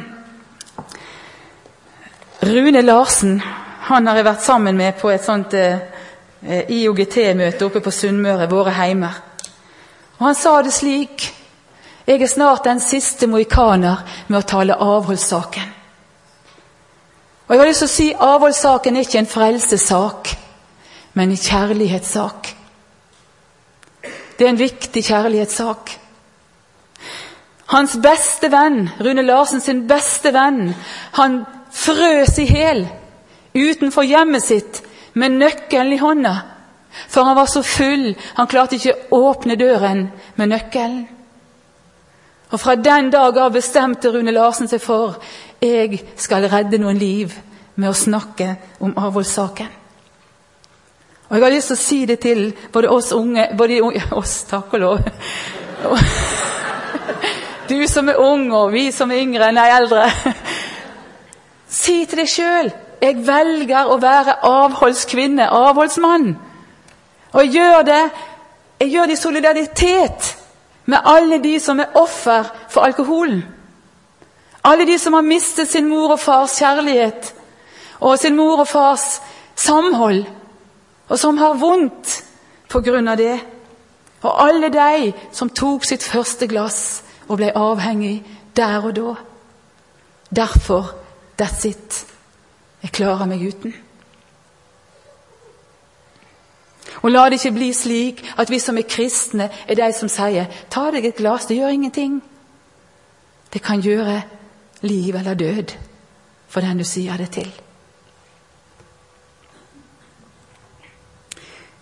Rune 2.40 2.82
Larsen 2.82 3.42
han 3.90 4.08
har 4.08 4.16
jeg 4.16 4.26
vært 4.28 4.44
sammen 4.46 4.78
med 4.78 4.96
på 5.00 5.10
et 5.12 5.24
sånt 5.26 5.56
eh, 5.58 5.82
IOGT-møte 6.72 7.66
oppe 7.66 7.82
på 7.84 7.92
Sunnmøre, 7.92 8.46
våre 8.48 8.72
heimer. 8.78 9.18
Og 10.20 10.26
Han 10.28 10.38
sa 10.38 10.62
det 10.62 10.74
slik 10.76 11.26
Jeg 12.06 12.22
er 12.22 12.28
snart 12.28 12.64
den 12.66 12.80
siste 12.80 13.28
mohikaner 13.28 14.06
med 14.28 14.40
å 14.40 14.48
tale 14.48 14.78
avholdssaken. 14.78 15.79
Og 17.50 17.56
jeg 17.56 17.62
har 17.64 17.68
lyst 17.72 17.82
til 17.82 17.90
å 17.90 17.92
si 17.92 18.08
Avholdssaken 18.14 18.98
er 18.98 19.08
ikke 19.08 19.24
en 19.24 19.30
frelsesak, 19.30 20.36
men 21.18 21.32
en 21.34 21.40
kjærlighetssak. 21.42 22.52
Det 24.38 24.46
er 24.46 24.52
en 24.52 24.60
viktig 24.60 25.02
kjærlighetssak. 25.08 25.96
Hans 27.74 27.98
beste 28.04 28.52
venn, 28.54 28.84
Rune 29.02 29.26
Larsen 29.26 29.66
sin 29.66 29.82
beste 29.90 30.30
venn, 30.34 30.76
han 31.18 31.42
frøs 31.74 32.38
i 32.38 32.46
hæl 32.50 32.86
utenfor 33.58 34.06
hjemmet 34.06 34.46
sitt 34.46 34.84
med 35.18 35.42
nøkkelen 35.42 35.98
i 35.98 36.02
hånda. 36.02 36.36
For 37.10 37.26
han 37.26 37.38
var 37.38 37.50
så 37.50 37.66
full, 37.66 38.12
han 38.38 38.50
klarte 38.50 38.78
ikke 38.78 38.96
å 39.10 39.24
åpne 39.32 39.58
døren 39.58 40.12
med 40.38 40.54
nøkkelen. 40.54 41.08
Og 42.50 42.60
Fra 42.60 42.76
den 42.76 43.12
dag 43.12 43.38
av 43.38 43.54
bestemte 43.54 44.10
Rune 44.10 44.32
Larsen 44.32 44.68
seg 44.68 44.82
for 44.82 45.20
jeg 45.62 46.00
skal 46.18 46.48
redde 46.50 46.80
noen 46.82 46.98
liv 46.98 47.34
med 47.76 47.90
å 47.90 47.96
snakke 47.96 48.56
om 48.80 48.96
avholdssaken. 48.98 49.68
Og 51.30 51.36
Jeg 51.36 51.44
har 51.44 51.52
lyst 51.54 51.68
til 51.68 51.78
å 51.78 51.84
si 51.84 52.06
det 52.06 52.20
til 52.20 52.56
både 52.74 52.90
oss 52.90 53.12
unge 53.14 53.50
både 53.58 53.82
Oss, 54.12 54.44
takk 54.50 54.74
og 54.74 54.80
lov. 54.80 55.00
Du 57.70 57.88
som 57.88 58.10
er 58.10 58.18
ung, 58.18 58.48
og 58.54 58.72
vi 58.74 58.92
som 58.92 59.12
er 59.12 59.22
yngre, 59.22 59.52
nei, 59.54 59.68
eldre. 59.70 60.08
Si 61.70 62.06
til 62.10 62.24
deg 62.24 62.32
sjøl 62.32 62.72
jeg 63.00 63.22
velger 63.28 63.94
å 63.94 64.00
være 64.02 64.40
avholdskvinne, 64.44 65.46
avholdsmann. 65.54 66.34
Og 67.32 67.46
jeg 67.46 67.54
gjør 67.54 67.86
det 67.86 68.04
Jeg 68.80 68.90
gjør 68.94 69.06
det 69.06 69.14
i 69.14 69.20
solidaritet 69.20 70.39
med 70.90 71.06
alle 71.06 71.38
de 71.44 71.60
som 71.62 71.80
er 71.80 71.96
offer 71.98 72.48
for 72.70 72.82
alkoholen. 72.82 73.44
Alle 74.64 74.86
de 74.86 74.98
som 75.00 75.14
har 75.14 75.22
mistet 75.22 75.70
sin 75.70 75.88
mor 75.90 76.16
og 76.16 76.20
fars 76.20 76.58
kjærlighet 76.60 77.34
og 78.00 78.20
sin 78.20 78.36
mor 78.36 78.64
og 78.64 78.68
fars 78.68 79.22
samhold, 79.56 80.24
og 81.10 81.20
som 81.20 81.38
har 81.38 81.58
vondt 81.60 82.24
av 82.76 83.18
det. 83.18 83.40
Og 84.22 84.48
alle 84.48 84.70
de 84.70 85.14
som 85.32 85.50
tok 85.50 85.86
sitt 85.86 86.04
første 86.04 86.48
glass 86.48 87.04
og 87.28 87.38
ble 87.38 87.52
avhengig 87.56 88.24
der 88.56 88.86
og 88.86 88.96
da. 88.96 89.16
Derfor 90.36 90.96
that's 91.42 91.66
it. 91.66 92.06
Jeg 92.84 92.92
klarer 92.92 93.26
meg 93.26 93.48
uten. 93.48 93.74
Og 97.02 97.12
la 97.12 97.26
det 97.30 97.40
ikke 97.40 97.56
bli 97.56 97.74
slik 97.74 98.24
at 98.38 98.50
vi 98.50 98.60
som 98.60 98.78
er 98.78 98.88
kristne, 98.90 99.50
er 99.68 99.76
de 99.76 99.94
som 99.94 100.10
sier 100.10 100.46
'ta 100.70 100.92
deg 100.92 101.06
et 101.06 101.16
glass, 101.16 101.46
det 101.46 101.58
gjør 101.58 101.72
ingenting'. 101.72 102.22
Det 103.54 103.62
kan 103.62 103.82
gjøre 103.82 104.22
liv 104.82 105.16
eller 105.16 105.34
død 105.34 105.74
for 106.48 106.62
den 106.62 106.78
du 106.78 106.84
sier 106.84 107.18
det 107.18 107.32
til. 107.32 107.52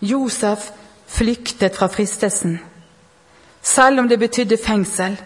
Josef 0.00 0.70
flyktet 1.06 1.76
fra 1.76 1.86
fristelsen, 1.86 2.58
selv 3.62 4.00
om 4.00 4.08
det 4.08 4.18
betydde 4.18 4.58
fengsel. 4.66 5.16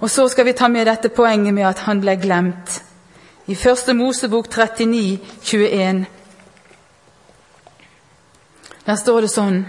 Og 0.00 0.10
så 0.10 0.28
skal 0.28 0.44
vi 0.44 0.52
ta 0.52 0.68
med 0.68 0.86
dette 0.86 1.08
poenget 1.08 1.54
med 1.54 1.62
at 1.62 1.78
han 1.78 2.00
ble 2.00 2.16
glemt. 2.16 2.82
I 3.46 3.54
første 3.54 3.94
Mosebok 3.94 4.48
39, 4.50 5.18
21. 5.42 6.06
Der 8.86 8.96
står 9.00 9.24
det 9.24 9.32
sånn 9.32 9.62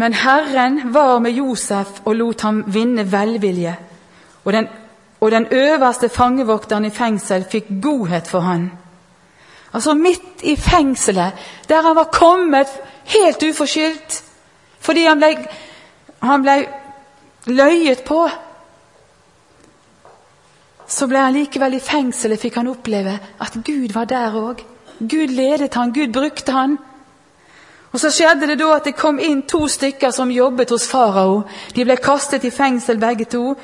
Men 0.00 0.16
Herren 0.16 0.92
var 0.92 1.18
med 1.20 1.36
Josef 1.36 2.00
og 2.04 2.14
lot 2.16 2.44
ham 2.44 2.62
vinne 2.72 3.04
velvilje, 3.12 3.74
og 4.44 4.52
den, 4.52 4.68
og 5.20 5.30
den 5.30 5.46
øverste 5.52 6.08
fangevokteren 6.08 6.88
i 6.88 6.92
fengsel 6.94 7.44
fikk 7.44 7.68
godhet 7.82 8.28
for 8.28 8.40
han. 8.40 8.70
Altså 9.72 9.94
midt 9.94 10.42
i 10.42 10.56
fengselet, 10.56 11.36
der 11.68 11.82
han 11.82 11.96
var 11.96 12.08
kommet 12.12 12.72
helt 13.04 13.42
uforskyldt 13.42 14.22
fordi 14.80 15.04
han 15.04 15.20
ble, 15.20 15.34
han 16.24 16.42
ble 16.42 16.54
løyet 17.52 18.00
på. 18.08 18.22
Så 20.88 21.06
ble 21.06 21.20
han 21.20 21.36
likevel 21.36 21.76
i 21.76 21.82
fengselet, 21.84 22.40
fikk 22.40 22.56
han 22.56 22.70
oppleve 22.72 23.18
at 23.44 23.58
Gud 23.64 23.92
var 23.92 24.08
der 24.08 24.38
òg. 24.40 24.64
Gud 25.00 25.34
ledet 25.36 25.74
han, 25.74 25.92
Gud 25.92 26.12
brukte 26.16 26.52
han. 26.56 26.78
Og 27.92 28.00
Så 28.00 28.10
skjedde 28.10 28.46
det 28.46 28.58
da 28.58 28.74
at 28.76 28.84
det 28.84 28.96
kom 28.96 29.18
inn 29.18 29.42
to 29.42 29.66
stykker 29.68 30.10
som 30.14 30.30
jobbet 30.30 30.70
hos 30.70 30.86
farao. 30.86 31.42
De 31.74 31.84
ble 31.84 31.96
kastet 31.96 32.44
i 32.44 32.50
fengsel 32.50 32.98
begge 32.98 33.24
to 33.24 33.54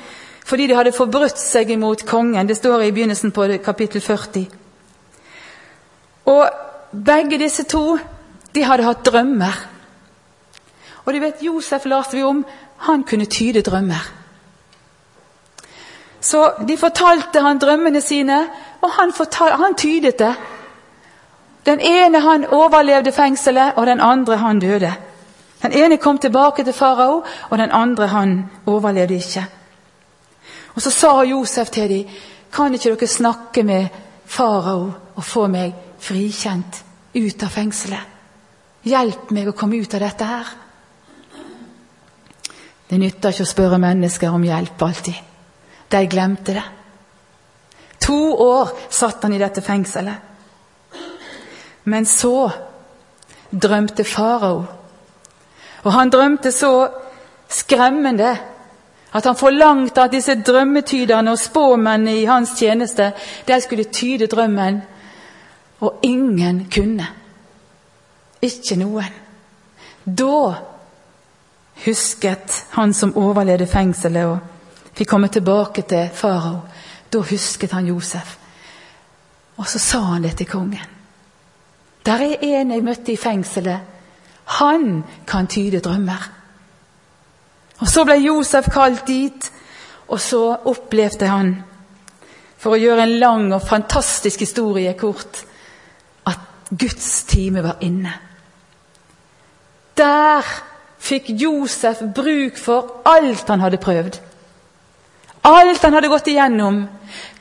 fordi 0.47 0.67
de 0.67 0.75
hadde 0.77 0.95
forbrutt 0.95 1.39
seg 1.39 1.71
imot 1.71 2.05
kongen. 2.07 2.47
Det 2.47 2.55
står 2.55 2.85
i 2.85 2.91
begynnelsen 2.91 3.33
på 3.35 3.47
kapittel 3.63 4.01
40. 4.01 4.45
Og 6.25 6.47
begge 6.91 7.39
disse 7.39 7.63
to 7.63 7.97
de 8.55 8.63
hadde 8.63 8.85
hatt 8.87 9.03
drømmer. 9.03 9.57
Og 11.05 11.13
de 11.13 11.19
vet, 11.19 11.43
Josef 11.43 11.85
lærte 11.85 12.15
vi 12.15 12.23
om. 12.23 12.45
Han 12.87 13.03
kunne 13.03 13.25
tyde 13.25 13.61
drømmer. 13.61 14.07
Så 16.21 16.53
de 16.67 16.77
fortalte 16.77 17.41
han 17.41 17.59
drømmene 17.59 18.01
sine, 18.01 18.39
og 18.81 18.91
han, 18.91 19.13
fortal, 19.13 19.51
han 19.51 19.75
tydet 19.75 20.19
det. 20.19 20.33
Den 21.67 21.81
ene 21.83 22.19
han 22.23 22.45
overlevde 22.45 23.11
fengselet, 23.11 23.73
og 23.75 23.85
den 23.85 23.99
andre 23.99 24.37
han 24.37 24.59
døde. 24.59 24.93
Den 25.61 25.73
ene 25.73 25.97
kom 25.97 26.17
tilbake 26.17 26.63
til 26.63 26.73
farao, 26.73 27.23
og 27.49 27.57
den 27.57 27.71
andre 27.71 28.07
han 28.07 28.45
overlevde 28.65 29.15
ikke. 29.15 29.45
Og 30.75 30.81
Så 30.81 30.91
sa 30.91 31.21
Josef 31.23 31.69
til 31.69 31.89
dem, 31.89 32.05
kan 32.53 32.73
ikke 32.73 32.95
dere 32.95 33.07
snakke 33.07 33.63
med 33.63 33.87
farao 34.25 34.91
og 35.15 35.23
få 35.23 35.47
meg 35.47 35.73
frikjent 35.99 36.83
ut 37.15 37.43
av 37.43 37.49
fengselet? 37.49 38.13
Hjelp 38.83 39.31
meg 39.31 39.49
å 39.49 39.55
komme 39.57 39.81
ut 39.81 39.93
av 39.93 39.99
dette 39.99 40.25
her. 40.25 40.53
Det 42.89 42.99
nytter 42.99 43.33
ikke 43.33 43.43
å 43.43 43.51
spørre 43.51 43.81
mennesker 43.83 44.31
om 44.31 44.43
hjelp 44.43 44.81
alltid. 44.81 45.17
De 45.91 46.07
glemte 46.07 46.53
det. 46.53 46.63
To 48.07 48.37
år 48.45 48.71
satt 48.89 49.23
han 49.23 49.33
i 49.33 49.41
dette 49.41 49.61
fengselet. 49.61 50.26
Men 51.87 52.05
så 52.05 52.49
drømte 53.51 54.03
farao. 54.03 54.65
Og 55.83 55.93
han 55.93 56.09
drømte 56.11 56.51
så 56.51 56.89
skremmende 57.49 58.35
at 59.13 59.25
han 59.25 59.35
forlangte 59.39 60.03
at 60.03 60.11
disse 60.11 60.35
drømmetyderne 60.35 61.31
og 61.31 61.39
spåmennene 61.39 62.17
i 62.21 62.25
hans 62.27 62.57
tjeneste 62.59 63.11
de 63.47 63.61
skulle 63.61 63.83
tyde 63.83 64.27
drømmen. 64.27 64.81
Og 65.79 65.99
ingen 66.03 66.65
kunne. 66.73 67.07
Ikke 68.41 68.75
noen. 68.75 69.13
Da 70.05 70.53
husket 71.85 72.65
han 72.75 72.93
som 72.93 73.15
overlevde 73.17 73.67
fengselet 73.67 74.25
og 74.25 74.93
fikk 74.97 75.09
komme 75.09 75.31
tilbake 75.31 75.85
til 75.87 76.09
farao. 76.13 76.59
Da 77.13 77.23
husket 77.31 77.71
han 77.71 77.87
Josef. 77.87 78.37
Og 79.57 79.67
så 79.67 79.79
sa 79.79 79.99
han 80.11 80.23
det 80.23 80.35
til 80.37 80.49
kongen. 80.49 80.96
Der 82.07 82.23
er 82.23 82.37
en 82.41 82.71
jeg 82.71 82.83
møtte 82.83 83.11
i 83.11 83.19
fengselet. 83.19 83.79
Han 84.45 85.03
kan 85.27 85.47
tyde 85.47 85.79
drømmer. 85.83 86.31
Og 87.79 87.87
Så 87.87 88.05
ble 88.05 88.15
Josef 88.23 88.69
kalt 88.71 89.07
dit, 89.07 89.51
og 90.07 90.19
så 90.19 90.55
opplevde 90.65 91.27
han, 91.27 91.49
for 92.57 92.73
å 92.73 92.79
gjøre 92.79 93.03
en 93.03 93.17
lang 93.19 93.51
og 93.53 93.67
fantastisk 93.67 94.39
historie 94.39 94.93
kort, 94.97 95.43
at 96.25 96.39
Guds 96.79 97.23
time 97.27 97.63
var 97.63 97.83
inne. 97.83 98.13
Der 99.97 100.47
fikk 100.97 101.29
Josef 101.29 102.01
bruk 102.15 102.57
for 102.57 103.01
alt 103.05 103.51
han 103.51 103.59
hadde 103.59 103.81
prøvd. 103.83 104.21
Alt 105.43 105.83
han 105.83 105.93
hadde 105.93 106.09
gått 106.09 106.31
igjennom, 106.31 106.87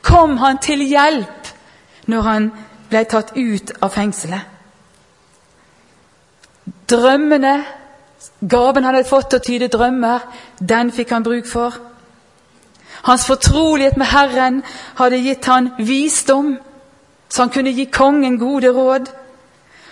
kom 0.03 0.37
han 0.43 0.59
til 0.59 0.83
hjelp 0.83 1.55
når 2.11 2.23
han 2.23 2.51
ble 2.91 3.05
tatt 3.05 3.33
ut 3.37 3.73
av 3.81 3.95
fengselet. 3.95 4.56
Drømmene, 6.91 7.65
gaven 8.41 8.85
han 8.85 8.95
hadde 8.95 9.09
fått 9.09 9.31
til 9.31 9.41
å 9.41 9.47
tyde 9.47 9.69
drømmer, 9.73 10.27
den 10.59 10.93
fikk 10.95 11.15
han 11.15 11.27
bruk 11.27 11.49
for. 11.51 11.75
Hans 13.07 13.27
fortrolighet 13.27 13.97
med 13.97 14.11
Herren 14.11 14.63
hadde 14.99 15.23
gitt 15.23 15.47
han 15.51 15.73
visdom, 15.79 16.57
så 17.29 17.43
han 17.43 17.53
kunne 17.55 17.75
gi 17.75 17.89
kongen 17.93 18.39
gode 18.39 18.71
råd. 18.75 19.11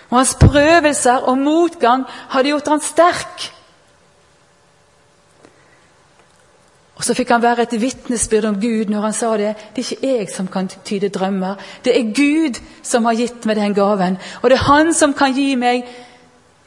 Og 0.09 0.17
hans 0.17 0.35
prøvelser 0.39 1.27
og 1.27 1.37
motgang 1.37 2.05
hadde 2.29 2.51
gjort 2.53 2.71
han 2.71 2.81
sterk. 2.83 3.51
Og 6.95 7.03
Så 7.03 7.13
fikk 7.13 7.29
han 7.29 7.41
være 7.43 7.61
et 7.61 7.81
vitnesbyrd 7.81 8.45
om 8.45 8.59
Gud 8.61 8.89
når 8.89 9.01
han 9.01 9.13
sa 9.13 9.37
det. 9.37 9.55
Det 9.75 9.83
er 9.83 9.91
ikke 9.91 10.07
jeg 10.17 10.29
som 10.31 10.47
kan 10.47 10.69
tyde 10.85 11.09
drømmer. 11.09 11.55
Det 11.83 11.91
er 11.91 12.13
Gud 12.15 12.61
som 12.83 13.05
har 13.05 13.13
gitt 13.19 13.45
meg 13.45 13.55
den 13.55 13.73
gaven. 13.75 14.17
Og 14.41 14.49
det 14.49 14.57
er 14.59 14.63
Han 14.63 14.93
som 14.93 15.13
kan 15.13 15.33
gi 15.33 15.55
meg 15.55 15.83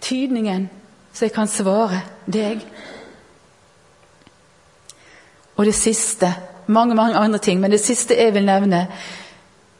tydningen, 0.00 0.70
så 1.12 1.24
jeg 1.24 1.32
kan 1.32 1.48
svare 1.48 2.02
deg. 2.26 2.62
Og 5.56 5.66
det 5.66 5.74
siste 5.74 6.34
Mange, 6.68 6.94
mange 6.94 7.16
andre 7.16 7.38
ting, 7.38 7.60
men 7.60 7.70
det 7.70 7.80
siste 7.80 8.12
jeg 8.12 8.34
vil 8.34 8.44
nevne 8.44 8.82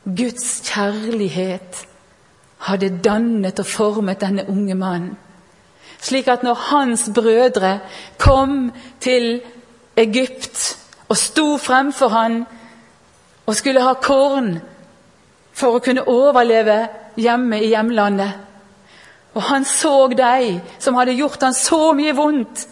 Guds 0.05 0.63
kjærlighet 0.65 1.83
hadde 2.65 2.99
dannet 3.05 3.61
og 3.61 3.67
formet 3.67 4.21
denne 4.21 4.47
unge 4.49 4.75
mannen. 4.75 5.19
Slik 6.01 6.29
at 6.29 6.43
når 6.43 6.55
hans 6.55 7.11
brødre 7.15 7.81
kom 8.19 8.73
til 9.01 9.41
Egypt 9.97 10.79
og 11.09 11.17
sto 11.17 11.57
fremfor 11.57 12.09
han 12.09 12.45
og 13.47 13.57
skulle 13.57 13.83
ha 13.83 13.93
korn 14.03 14.59
for 15.53 15.77
å 15.77 15.83
kunne 15.83 16.07
overleve 16.09 16.87
hjemme 17.19 17.59
i 17.61 17.73
hjemlandet, 17.73 18.48
og 19.39 19.45
han 19.47 19.65
så 19.65 20.09
de 20.19 20.61
som 20.83 20.97
hadde 20.99 21.15
gjort 21.15 21.45
han 21.47 21.55
så 21.55 21.93
mye 21.95 22.15
vondt, 22.17 22.65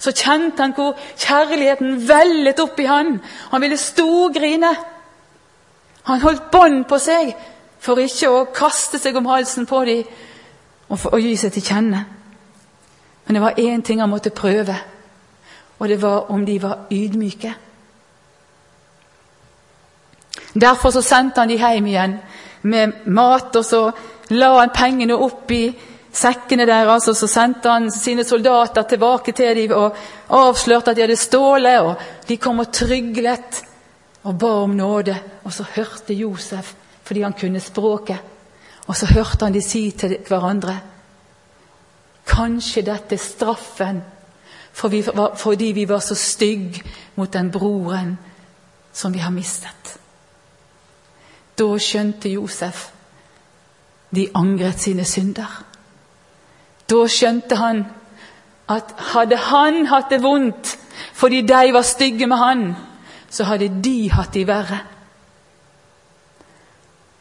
så 0.00 0.12
kjente 0.16 0.62
han 0.62 0.72
hvor 0.76 0.96
kjærligheten 1.20 1.98
vellet 2.08 2.60
opp 2.60 2.80
i 2.80 2.86
han. 2.88 3.18
Han 3.50 3.60
ville 3.60 3.76
storgrine. 3.76 4.70
Han 6.08 6.22
holdt 6.22 6.50
bånd 6.52 6.84
på 6.88 6.98
seg 7.00 7.34
for 7.84 8.00
ikke 8.00 8.30
å 8.32 8.44
kaste 8.54 9.00
seg 9.00 9.16
om 9.16 9.28
halsen 9.28 9.68
på 9.68 9.82
dem 9.84 10.04
og, 10.88 10.98
for, 10.98 11.12
å 11.16 11.20
gi 11.20 11.34
seg 11.36 11.52
til 11.52 11.66
kjenne. 11.68 12.02
Men 13.26 13.36
det 13.36 13.42
var 13.42 13.60
én 13.60 13.82
ting 13.84 14.00
han 14.00 14.10
måtte 14.10 14.32
prøve, 14.32 14.76
og 15.78 15.88
det 15.88 15.98
var 16.02 16.30
om 16.32 16.44
de 16.46 16.56
var 16.62 16.86
ydmyke. 16.92 17.52
Derfor 20.56 20.94
så 20.94 21.02
sendte 21.04 21.42
han 21.42 21.50
de 21.52 21.58
hjem 21.60 21.90
igjen 21.90 22.16
med 22.62 23.04
mat, 23.12 23.56
og 23.56 23.64
så 23.64 23.82
la 24.32 24.54
han 24.60 24.72
pengene 24.74 25.18
oppi 25.18 25.66
sekkene 26.16 26.66
deres, 26.68 27.08
og 27.10 27.16
så 27.18 27.28
sendte 27.28 27.70
han 27.70 27.90
sine 27.92 28.24
soldater 28.24 28.86
tilbake 28.88 29.34
til 29.36 29.60
dem 29.60 29.74
og 29.76 29.96
avslørte 30.32 30.92
at 30.92 30.96
de 30.96 31.04
hadde 31.04 31.18
stålet. 31.20 31.80
og 31.80 32.28
De 32.28 32.36
kom 32.36 32.62
og 32.64 32.72
tryglet 32.72 33.62
og 34.24 34.38
ba 34.38 34.52
om 34.64 34.74
nåde. 34.76 35.16
Og 35.44 35.52
så 35.52 35.66
hørte 35.76 36.14
Josef, 36.14 36.74
fordi 37.02 37.22
han 37.22 37.36
kunne 37.38 37.60
språket, 37.60 38.18
og 38.86 38.96
så 38.96 39.06
hørte 39.06 39.44
han 39.44 39.54
de 39.54 39.62
si 39.62 39.90
til 39.90 40.18
hverandre 40.28 40.80
Kanskje 42.26 42.82
dette 42.82 43.14
er 43.14 43.22
straffen 43.22 44.00
fordi 44.76 45.70
vi 45.72 45.84
var 45.88 46.02
så 46.04 46.14
stygge 46.14 46.82
mot 47.14 47.32
den 47.32 47.50
broren 47.50 48.18
som 48.92 49.14
vi 49.14 49.18
har 49.18 49.30
mistet. 49.30 49.94
Da 51.56 51.68
skjønte 51.80 52.28
Josef 52.28 52.90
de 54.10 54.26
angret 54.34 54.80
sine 54.80 55.04
synder. 55.04 55.62
Da 56.86 57.06
skjønte 57.10 57.58
han 57.58 57.84
at 58.70 58.92
hadde 59.12 59.38
han 59.48 59.86
hatt 59.90 60.10
det 60.10 60.22
vondt 60.22 60.76
fordi 61.16 61.42
de 61.46 61.72
var 61.72 61.84
stygge 61.84 62.26
med 62.26 62.36
han, 62.40 62.62
så 63.30 63.44
hadde 63.44 63.68
de 63.84 64.10
hatt 64.12 64.32
det 64.34 64.46
verre. 64.48 64.78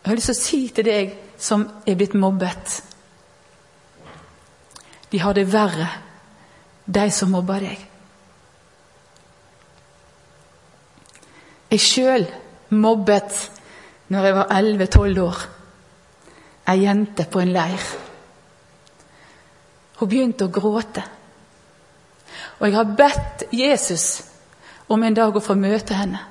Jeg 0.04 0.10
har 0.12 0.16
lyst 0.16 0.30
til 0.32 0.36
å 0.36 0.40
si 0.40 0.60
til 0.76 0.88
deg 0.88 1.14
som 1.42 1.66
er 1.88 1.98
blitt 1.98 2.14
mobbet 2.14 2.82
De 5.12 5.20
har 5.20 5.34
det 5.34 5.46
verre, 5.52 5.88
de 6.86 7.04
som 7.12 7.32
mobber 7.32 7.64
deg. 7.64 7.84
Jeg 11.72 11.82
sjøl 11.82 12.26
mobbet 12.70 13.38
når 14.14 14.28
jeg 14.28 14.36
var 14.36 14.52
11-12 14.54 15.22
år 15.24 15.46
ei 16.70 16.82
jente 16.84 17.26
på 17.32 17.42
en 17.42 17.54
leir. 17.54 17.86
Hun 20.00 20.10
begynte 20.10 20.48
å 20.48 20.54
gråte. 20.54 21.04
Og 22.60 22.68
jeg 22.68 22.76
har 22.76 22.96
bedt 22.98 23.46
Jesus 23.52 24.24
om 24.88 25.04
en 25.04 25.16
dag 25.16 25.36
å 25.36 25.44
få 25.44 25.56
møte 25.60 25.96
henne 25.98 26.22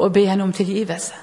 og 0.00 0.12
be 0.14 0.24
henne 0.28 0.44
om 0.46 0.52
tilgivelse. 0.54 1.14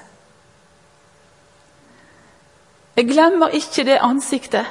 Jeg 2.98 3.06
glemmer 3.06 3.54
ikke 3.54 3.84
det 3.86 3.98
ansiktet. 4.02 4.66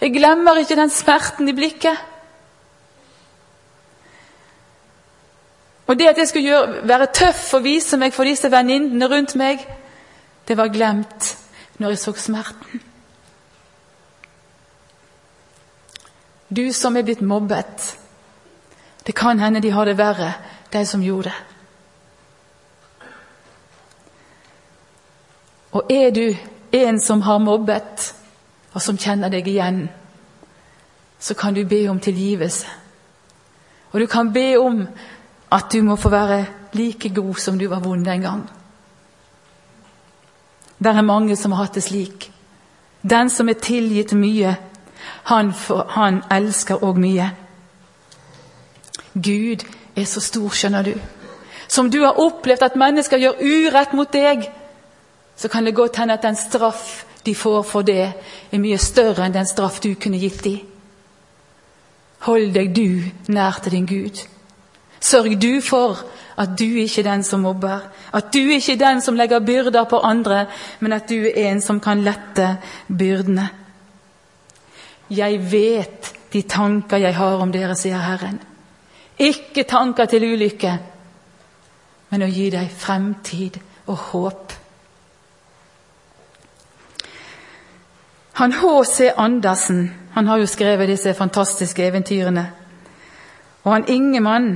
Jeg 0.00 0.14
glemmer 0.14 0.58
ikke 0.58 0.76
den 0.78 0.90
smerten 0.90 1.48
i 1.48 1.54
blikket. 1.54 1.98
Og 5.86 5.98
det 5.98 6.08
at 6.10 6.18
jeg 6.18 6.28
skulle 6.28 6.50
gjøre, 6.50 6.88
være 6.88 7.06
tøff 7.14 7.54
og 7.54 7.64
vise 7.64 7.98
meg 7.98 8.14
for 8.14 8.26
disse 8.26 8.50
venninnene 8.50 9.08
rundt 9.10 9.34
meg, 9.38 9.62
det 10.48 10.56
var 10.58 10.70
glemt 10.74 11.34
når 11.78 11.94
jeg 11.94 12.02
så 12.02 12.14
smerten. 12.18 12.89
Du 16.50 16.72
som 16.72 16.96
er 16.96 17.02
blitt 17.06 17.20
mobbet. 17.20 17.96
Det 19.02 19.12
kan 19.12 19.38
hende 19.38 19.60
de 19.60 19.70
har 19.70 19.86
det 19.86 19.98
verre, 19.98 20.32
de 20.72 20.86
som 20.86 21.02
gjorde 21.02 21.30
det. 21.30 21.38
Og 25.70 25.92
er 25.92 26.10
du 26.10 26.36
en 26.72 27.00
som 27.00 27.22
har 27.22 27.38
mobbet, 27.38 28.14
og 28.74 28.82
som 28.82 28.98
kjenner 28.98 29.30
deg 29.30 29.46
igjen, 29.48 29.84
så 31.18 31.34
kan 31.34 31.54
du 31.54 31.64
be 31.64 31.84
om 31.90 32.00
tilgivelse. 32.00 32.66
Og 33.92 34.00
du 34.00 34.06
kan 34.06 34.32
be 34.32 34.58
om 34.58 34.82
at 35.50 35.72
du 35.72 35.82
må 35.82 35.96
få 35.96 36.08
være 36.08 36.44
like 36.72 37.08
god 37.14 37.34
som 37.34 37.58
du 37.58 37.66
var 37.68 37.80
vond 37.80 38.04
den 38.04 38.22
gang. 38.22 38.42
Det 40.78 40.86
er 40.86 41.02
mange 41.02 41.36
som 41.36 41.52
har 41.52 41.64
hatt 41.64 41.74
det 41.74 41.82
slik. 41.84 42.30
Den 43.02 43.30
som 43.30 43.48
er 43.48 43.58
tilgitt 43.60 44.12
mye, 44.12 44.56
han, 45.24 45.52
for, 45.54 45.86
han 45.88 46.22
elsker 46.30 46.84
òg 46.84 46.98
mye. 47.00 47.30
Gud 49.14 49.64
er 49.96 50.06
så 50.06 50.20
stor, 50.20 50.48
skjønner 50.54 50.86
du. 50.86 50.94
Som 51.68 51.90
du 51.90 52.00
har 52.02 52.18
opplevd 52.18 52.62
at 52.66 52.78
mennesker 52.78 53.20
gjør 53.22 53.42
urett 53.42 53.94
mot 53.94 54.10
deg, 54.12 54.48
så 55.36 55.48
kan 55.48 55.64
det 55.64 55.74
godt 55.74 55.96
hende 55.96 56.14
at 56.18 56.26
den 56.26 56.36
straff 56.36 57.04
de 57.26 57.34
får 57.34 57.62
for 57.62 57.86
det, 57.86 58.12
er 58.52 58.62
mye 58.62 58.78
større 58.80 59.26
enn 59.26 59.34
den 59.34 59.48
straff 59.48 59.80
du 59.80 59.92
kunne 59.94 60.20
gitt 60.20 60.42
dem. 60.44 60.60
Hold 62.26 62.52
deg 62.52 62.74
du 62.76 63.32
nær 63.32 63.60
til 63.62 63.72
din 63.72 63.86
Gud. 63.88 64.24
Sørg 65.00 65.38
du 65.40 65.60
for 65.64 66.02
at 66.40 66.52
du 66.58 66.64
ikke 66.64 67.00
er 67.00 67.08
den 67.08 67.22
som 67.24 67.40
mobber, 67.44 67.86
at 68.12 68.32
du 68.34 68.40
ikke 68.40 68.72
er 68.72 68.82
den 68.82 69.00
som 69.00 69.16
legger 69.16 69.40
byrder 69.44 69.84
på 69.88 70.00
andre, 70.04 70.46
men 70.80 70.92
at 70.92 71.08
du 71.08 71.16
er 71.24 71.50
en 71.50 71.60
som 71.60 71.80
kan 71.80 72.04
lette 72.04 72.56
byrdene. 72.88 73.48
Jeg 75.10 75.40
vet 75.50 76.14
de 76.32 76.42
tanker 76.42 77.02
jeg 77.02 77.16
har 77.16 77.42
om 77.42 77.52
dere, 77.52 77.74
sier 77.74 77.98
Herren. 77.98 78.38
Ikke 79.20 79.66
tanker 79.68 80.06
til 80.08 80.24
ulykke, 80.32 80.76
men 82.10 82.24
å 82.24 82.30
gi 82.30 82.48
deg 82.54 82.70
fremtid 82.70 83.58
og 83.90 83.96
håp. 84.10 84.54
Han 88.40 88.54
H.C. 88.56 89.10
Andersen 89.20 89.90
han 90.14 90.26
har 90.26 90.40
jo 90.40 90.46
skrevet 90.48 90.88
disse 90.88 91.12
fantastiske 91.14 91.84
eventyrene. 91.84 92.46
Og 93.62 93.72
han 93.72 93.88
Ingemann 93.88 94.54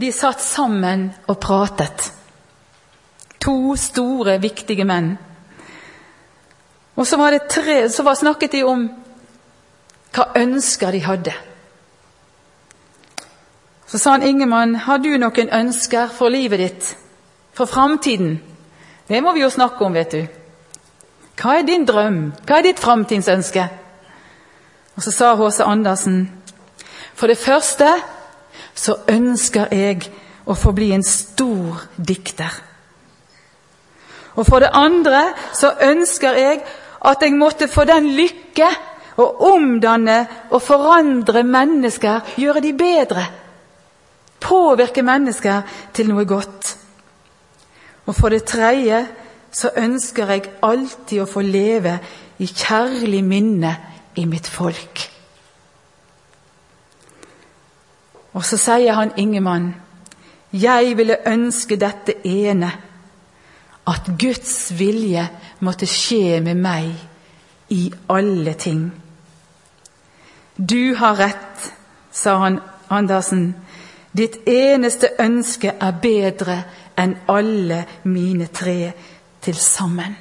de 0.00 0.12
satt 0.12 0.40
sammen 0.42 1.08
og 1.26 1.38
pratet. 1.42 2.12
To 3.44 3.74
store, 3.76 4.38
viktige 4.40 4.86
menn. 4.88 5.16
Og 6.94 7.06
så, 7.06 7.18
var 7.18 7.34
det 7.34 7.48
tre, 7.50 7.88
så 7.90 8.02
var, 8.06 8.14
snakket 8.14 8.52
de 8.52 8.62
om 8.64 8.86
hva 10.14 10.30
ønsker 10.38 10.94
de 10.94 11.02
hadde. 11.04 11.34
Så 13.86 13.98
sa 13.98 14.10
han 14.16 14.22
Ingemann, 14.22 14.74
har 14.74 14.98
du 14.98 15.12
noen 15.18 15.50
ønsker 15.52 16.08
for 16.10 16.32
livet 16.32 16.58
ditt? 16.58 16.96
For 17.54 17.70
framtiden? 17.70 18.40
Det 19.08 19.20
må 19.22 19.34
vi 19.34 19.44
jo 19.44 19.50
snakke 19.50 19.84
om, 19.84 19.94
vet 19.94 20.12
du. 20.12 20.24
Hva 21.38 21.58
er 21.58 21.66
din 21.66 21.86
drøm? 21.86 22.32
Hva 22.46 22.58
er 22.58 22.68
ditt 22.68 22.82
framtidsønske? 22.82 23.68
Og 24.96 25.02
så 25.02 25.10
sa 25.10 25.34
H.C. 25.34 25.62
Andersen, 25.66 26.30
for 27.14 27.26
det 27.26 27.38
første 27.38 27.88
så 28.74 28.96
ønsker 29.10 29.70
jeg 29.74 30.06
å 30.46 30.54
få 30.58 30.72
bli 30.74 30.92
en 30.94 31.02
stor 31.06 31.84
dikter. 31.96 32.50
Og 34.34 34.46
for 34.46 34.62
det 34.62 34.70
andre 34.74 35.28
så 35.54 35.72
ønsker 35.82 36.38
jeg 36.38 36.62
at 37.04 37.22
jeg 37.22 37.38
måtte 37.38 37.68
få 37.68 37.84
den 37.86 38.10
lykke 38.16 38.70
å 39.16 39.26
omdanne 39.52 40.18
og 40.50 40.62
forandre 40.62 41.44
mennesker, 41.46 42.34
gjøre 42.40 42.62
de 42.64 42.72
bedre. 42.78 43.26
Påvirke 44.40 45.02
mennesker 45.06 45.62
til 45.94 46.10
noe 46.10 46.26
godt. 46.28 46.74
Og 48.06 48.16
for 48.16 48.34
det 48.34 48.44
tredje 48.48 49.04
så 49.54 49.70
ønsker 49.78 50.32
jeg 50.34 50.50
alltid 50.66 51.22
å 51.22 51.30
få 51.30 51.44
leve 51.46 51.98
i 52.42 52.48
kjærlig 52.50 53.22
minne 53.24 53.74
i 54.18 54.26
mitt 54.26 54.48
folk. 54.50 55.04
Og 58.34 58.42
så 58.42 58.58
sier 58.58 58.98
han 58.98 59.14
Ingemann, 59.16 59.70
jeg 60.52 60.96
ville 60.98 61.22
ønske 61.26 61.78
dette 61.78 62.16
ene, 62.26 62.70
at 63.86 64.10
Guds 64.18 64.72
vilje 64.78 65.22
måtte 65.60 65.86
skje 65.86 66.40
med 66.42 66.58
meg 66.58 66.92
i 67.74 67.92
alle 68.10 68.54
ting. 68.58 68.86
Du 70.56 70.94
har 70.94 71.14
rett, 71.14 71.72
sa 72.10 72.36
han 72.36 72.60
Andersen. 72.88 73.54
Ditt 74.12 74.48
eneste 74.48 75.10
ønske 75.18 75.72
er 75.80 75.96
bedre 76.02 76.58
enn 76.96 77.16
alle 77.28 77.80
mine 78.06 78.46
tre 78.54 78.92
til 79.42 79.56
sammen. 79.58 80.14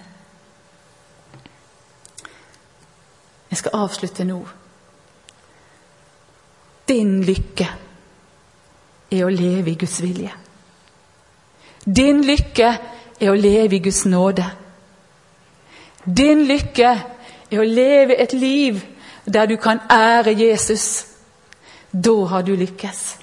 Jeg 3.53 3.57
skal 3.61 3.75
avslutte 3.83 4.25
nå. 4.25 4.39
Din 6.89 7.19
lykke 7.21 7.67
er 9.13 9.21
å 9.27 9.29
leve 9.29 9.71
i 9.71 9.77
Guds 9.77 9.99
vilje. 10.01 10.31
Din 11.85 12.23
lykke 12.25 12.71
er 13.19 13.29
å 13.29 13.37
leve 13.37 13.77
i 13.77 13.83
Guds 13.85 14.01
nåde. 14.09 14.47
Din 16.03 16.41
lykke 16.49 16.95
er 17.51 17.61
å 17.61 17.67
leve 17.69 18.17
et 18.17 18.33
liv 18.33 18.81
der 19.25 19.45
du 19.45 19.57
kan 19.57 19.79
ære 19.89 20.33
Jesus. 20.37 21.05
Da 21.93 22.25
har 22.25 22.41
du 22.41 22.55
lykkes. 22.55 23.17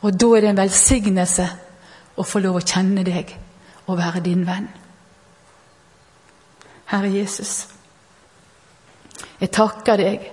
Og 0.00 0.20
da 0.20 0.26
er 0.26 0.40
det 0.40 0.50
en 0.50 0.56
velsignelse 0.56 1.48
å 2.16 2.24
få 2.26 2.42
lov 2.42 2.58
å 2.58 2.66
kjenne 2.66 3.04
deg 3.06 3.36
og 3.86 3.98
være 3.98 4.20
din 4.24 4.46
venn. 4.46 4.68
Herre 6.92 7.08
Jesus, 7.08 7.68
jeg 9.40 9.50
takker 9.50 9.96
deg 9.96 10.26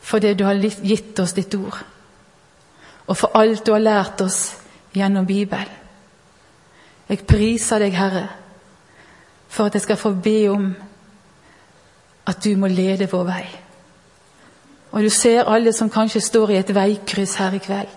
for 0.00 0.20
det 0.20 0.34
du 0.38 0.44
har 0.44 0.58
gitt 0.60 1.18
oss 1.22 1.32
ditt 1.32 1.54
ord 1.56 1.78
og 3.08 3.16
for 3.16 3.36
alt 3.40 3.64
du 3.66 3.72
har 3.72 3.80
lært 3.82 4.20
oss 4.20 4.58
gjennom 4.92 5.26
Bibelen. 5.26 5.76
Jeg 7.08 7.24
priser 7.24 7.80
deg, 7.80 7.94
Herre, 7.96 8.26
for 9.48 9.68
at 9.68 9.78
jeg 9.78 9.86
skal 9.86 9.96
få 9.96 10.10
be 10.12 10.42
om 10.52 10.66
at 12.28 12.44
du 12.44 12.56
må 12.56 12.68
lede 12.68 13.08
vår 13.10 13.24
vei. 13.24 13.44
Og 14.92 15.04
du 15.04 15.10
ser 15.12 15.48
alle 15.48 15.72
som 15.72 15.90
kanskje 15.92 16.20
står 16.24 16.52
i 16.52 16.58
et 16.60 16.74
veikryss 16.74 17.36
her 17.40 17.56
i 17.56 17.62
kveld. 17.64 17.94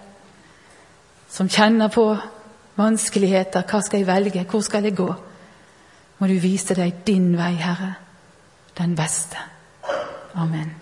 Som 1.31 1.49
kjenner 1.49 1.91
på 1.91 2.05
vanskeligheter. 2.79 3.63
Hva 3.67 3.81
skal 3.83 4.01
jeg 4.01 4.07
velge? 4.07 4.45
Hvor 4.49 4.63
skal 4.65 4.87
jeg 4.87 4.97
gå? 4.99 5.09
Må 6.19 6.27
du 6.27 6.37
vise 6.43 6.75
deg 6.77 7.03
din 7.07 7.33
vei, 7.37 7.55
Herre, 7.57 7.95
den 8.77 8.95
beste. 8.95 9.39
Amen. 10.35 10.80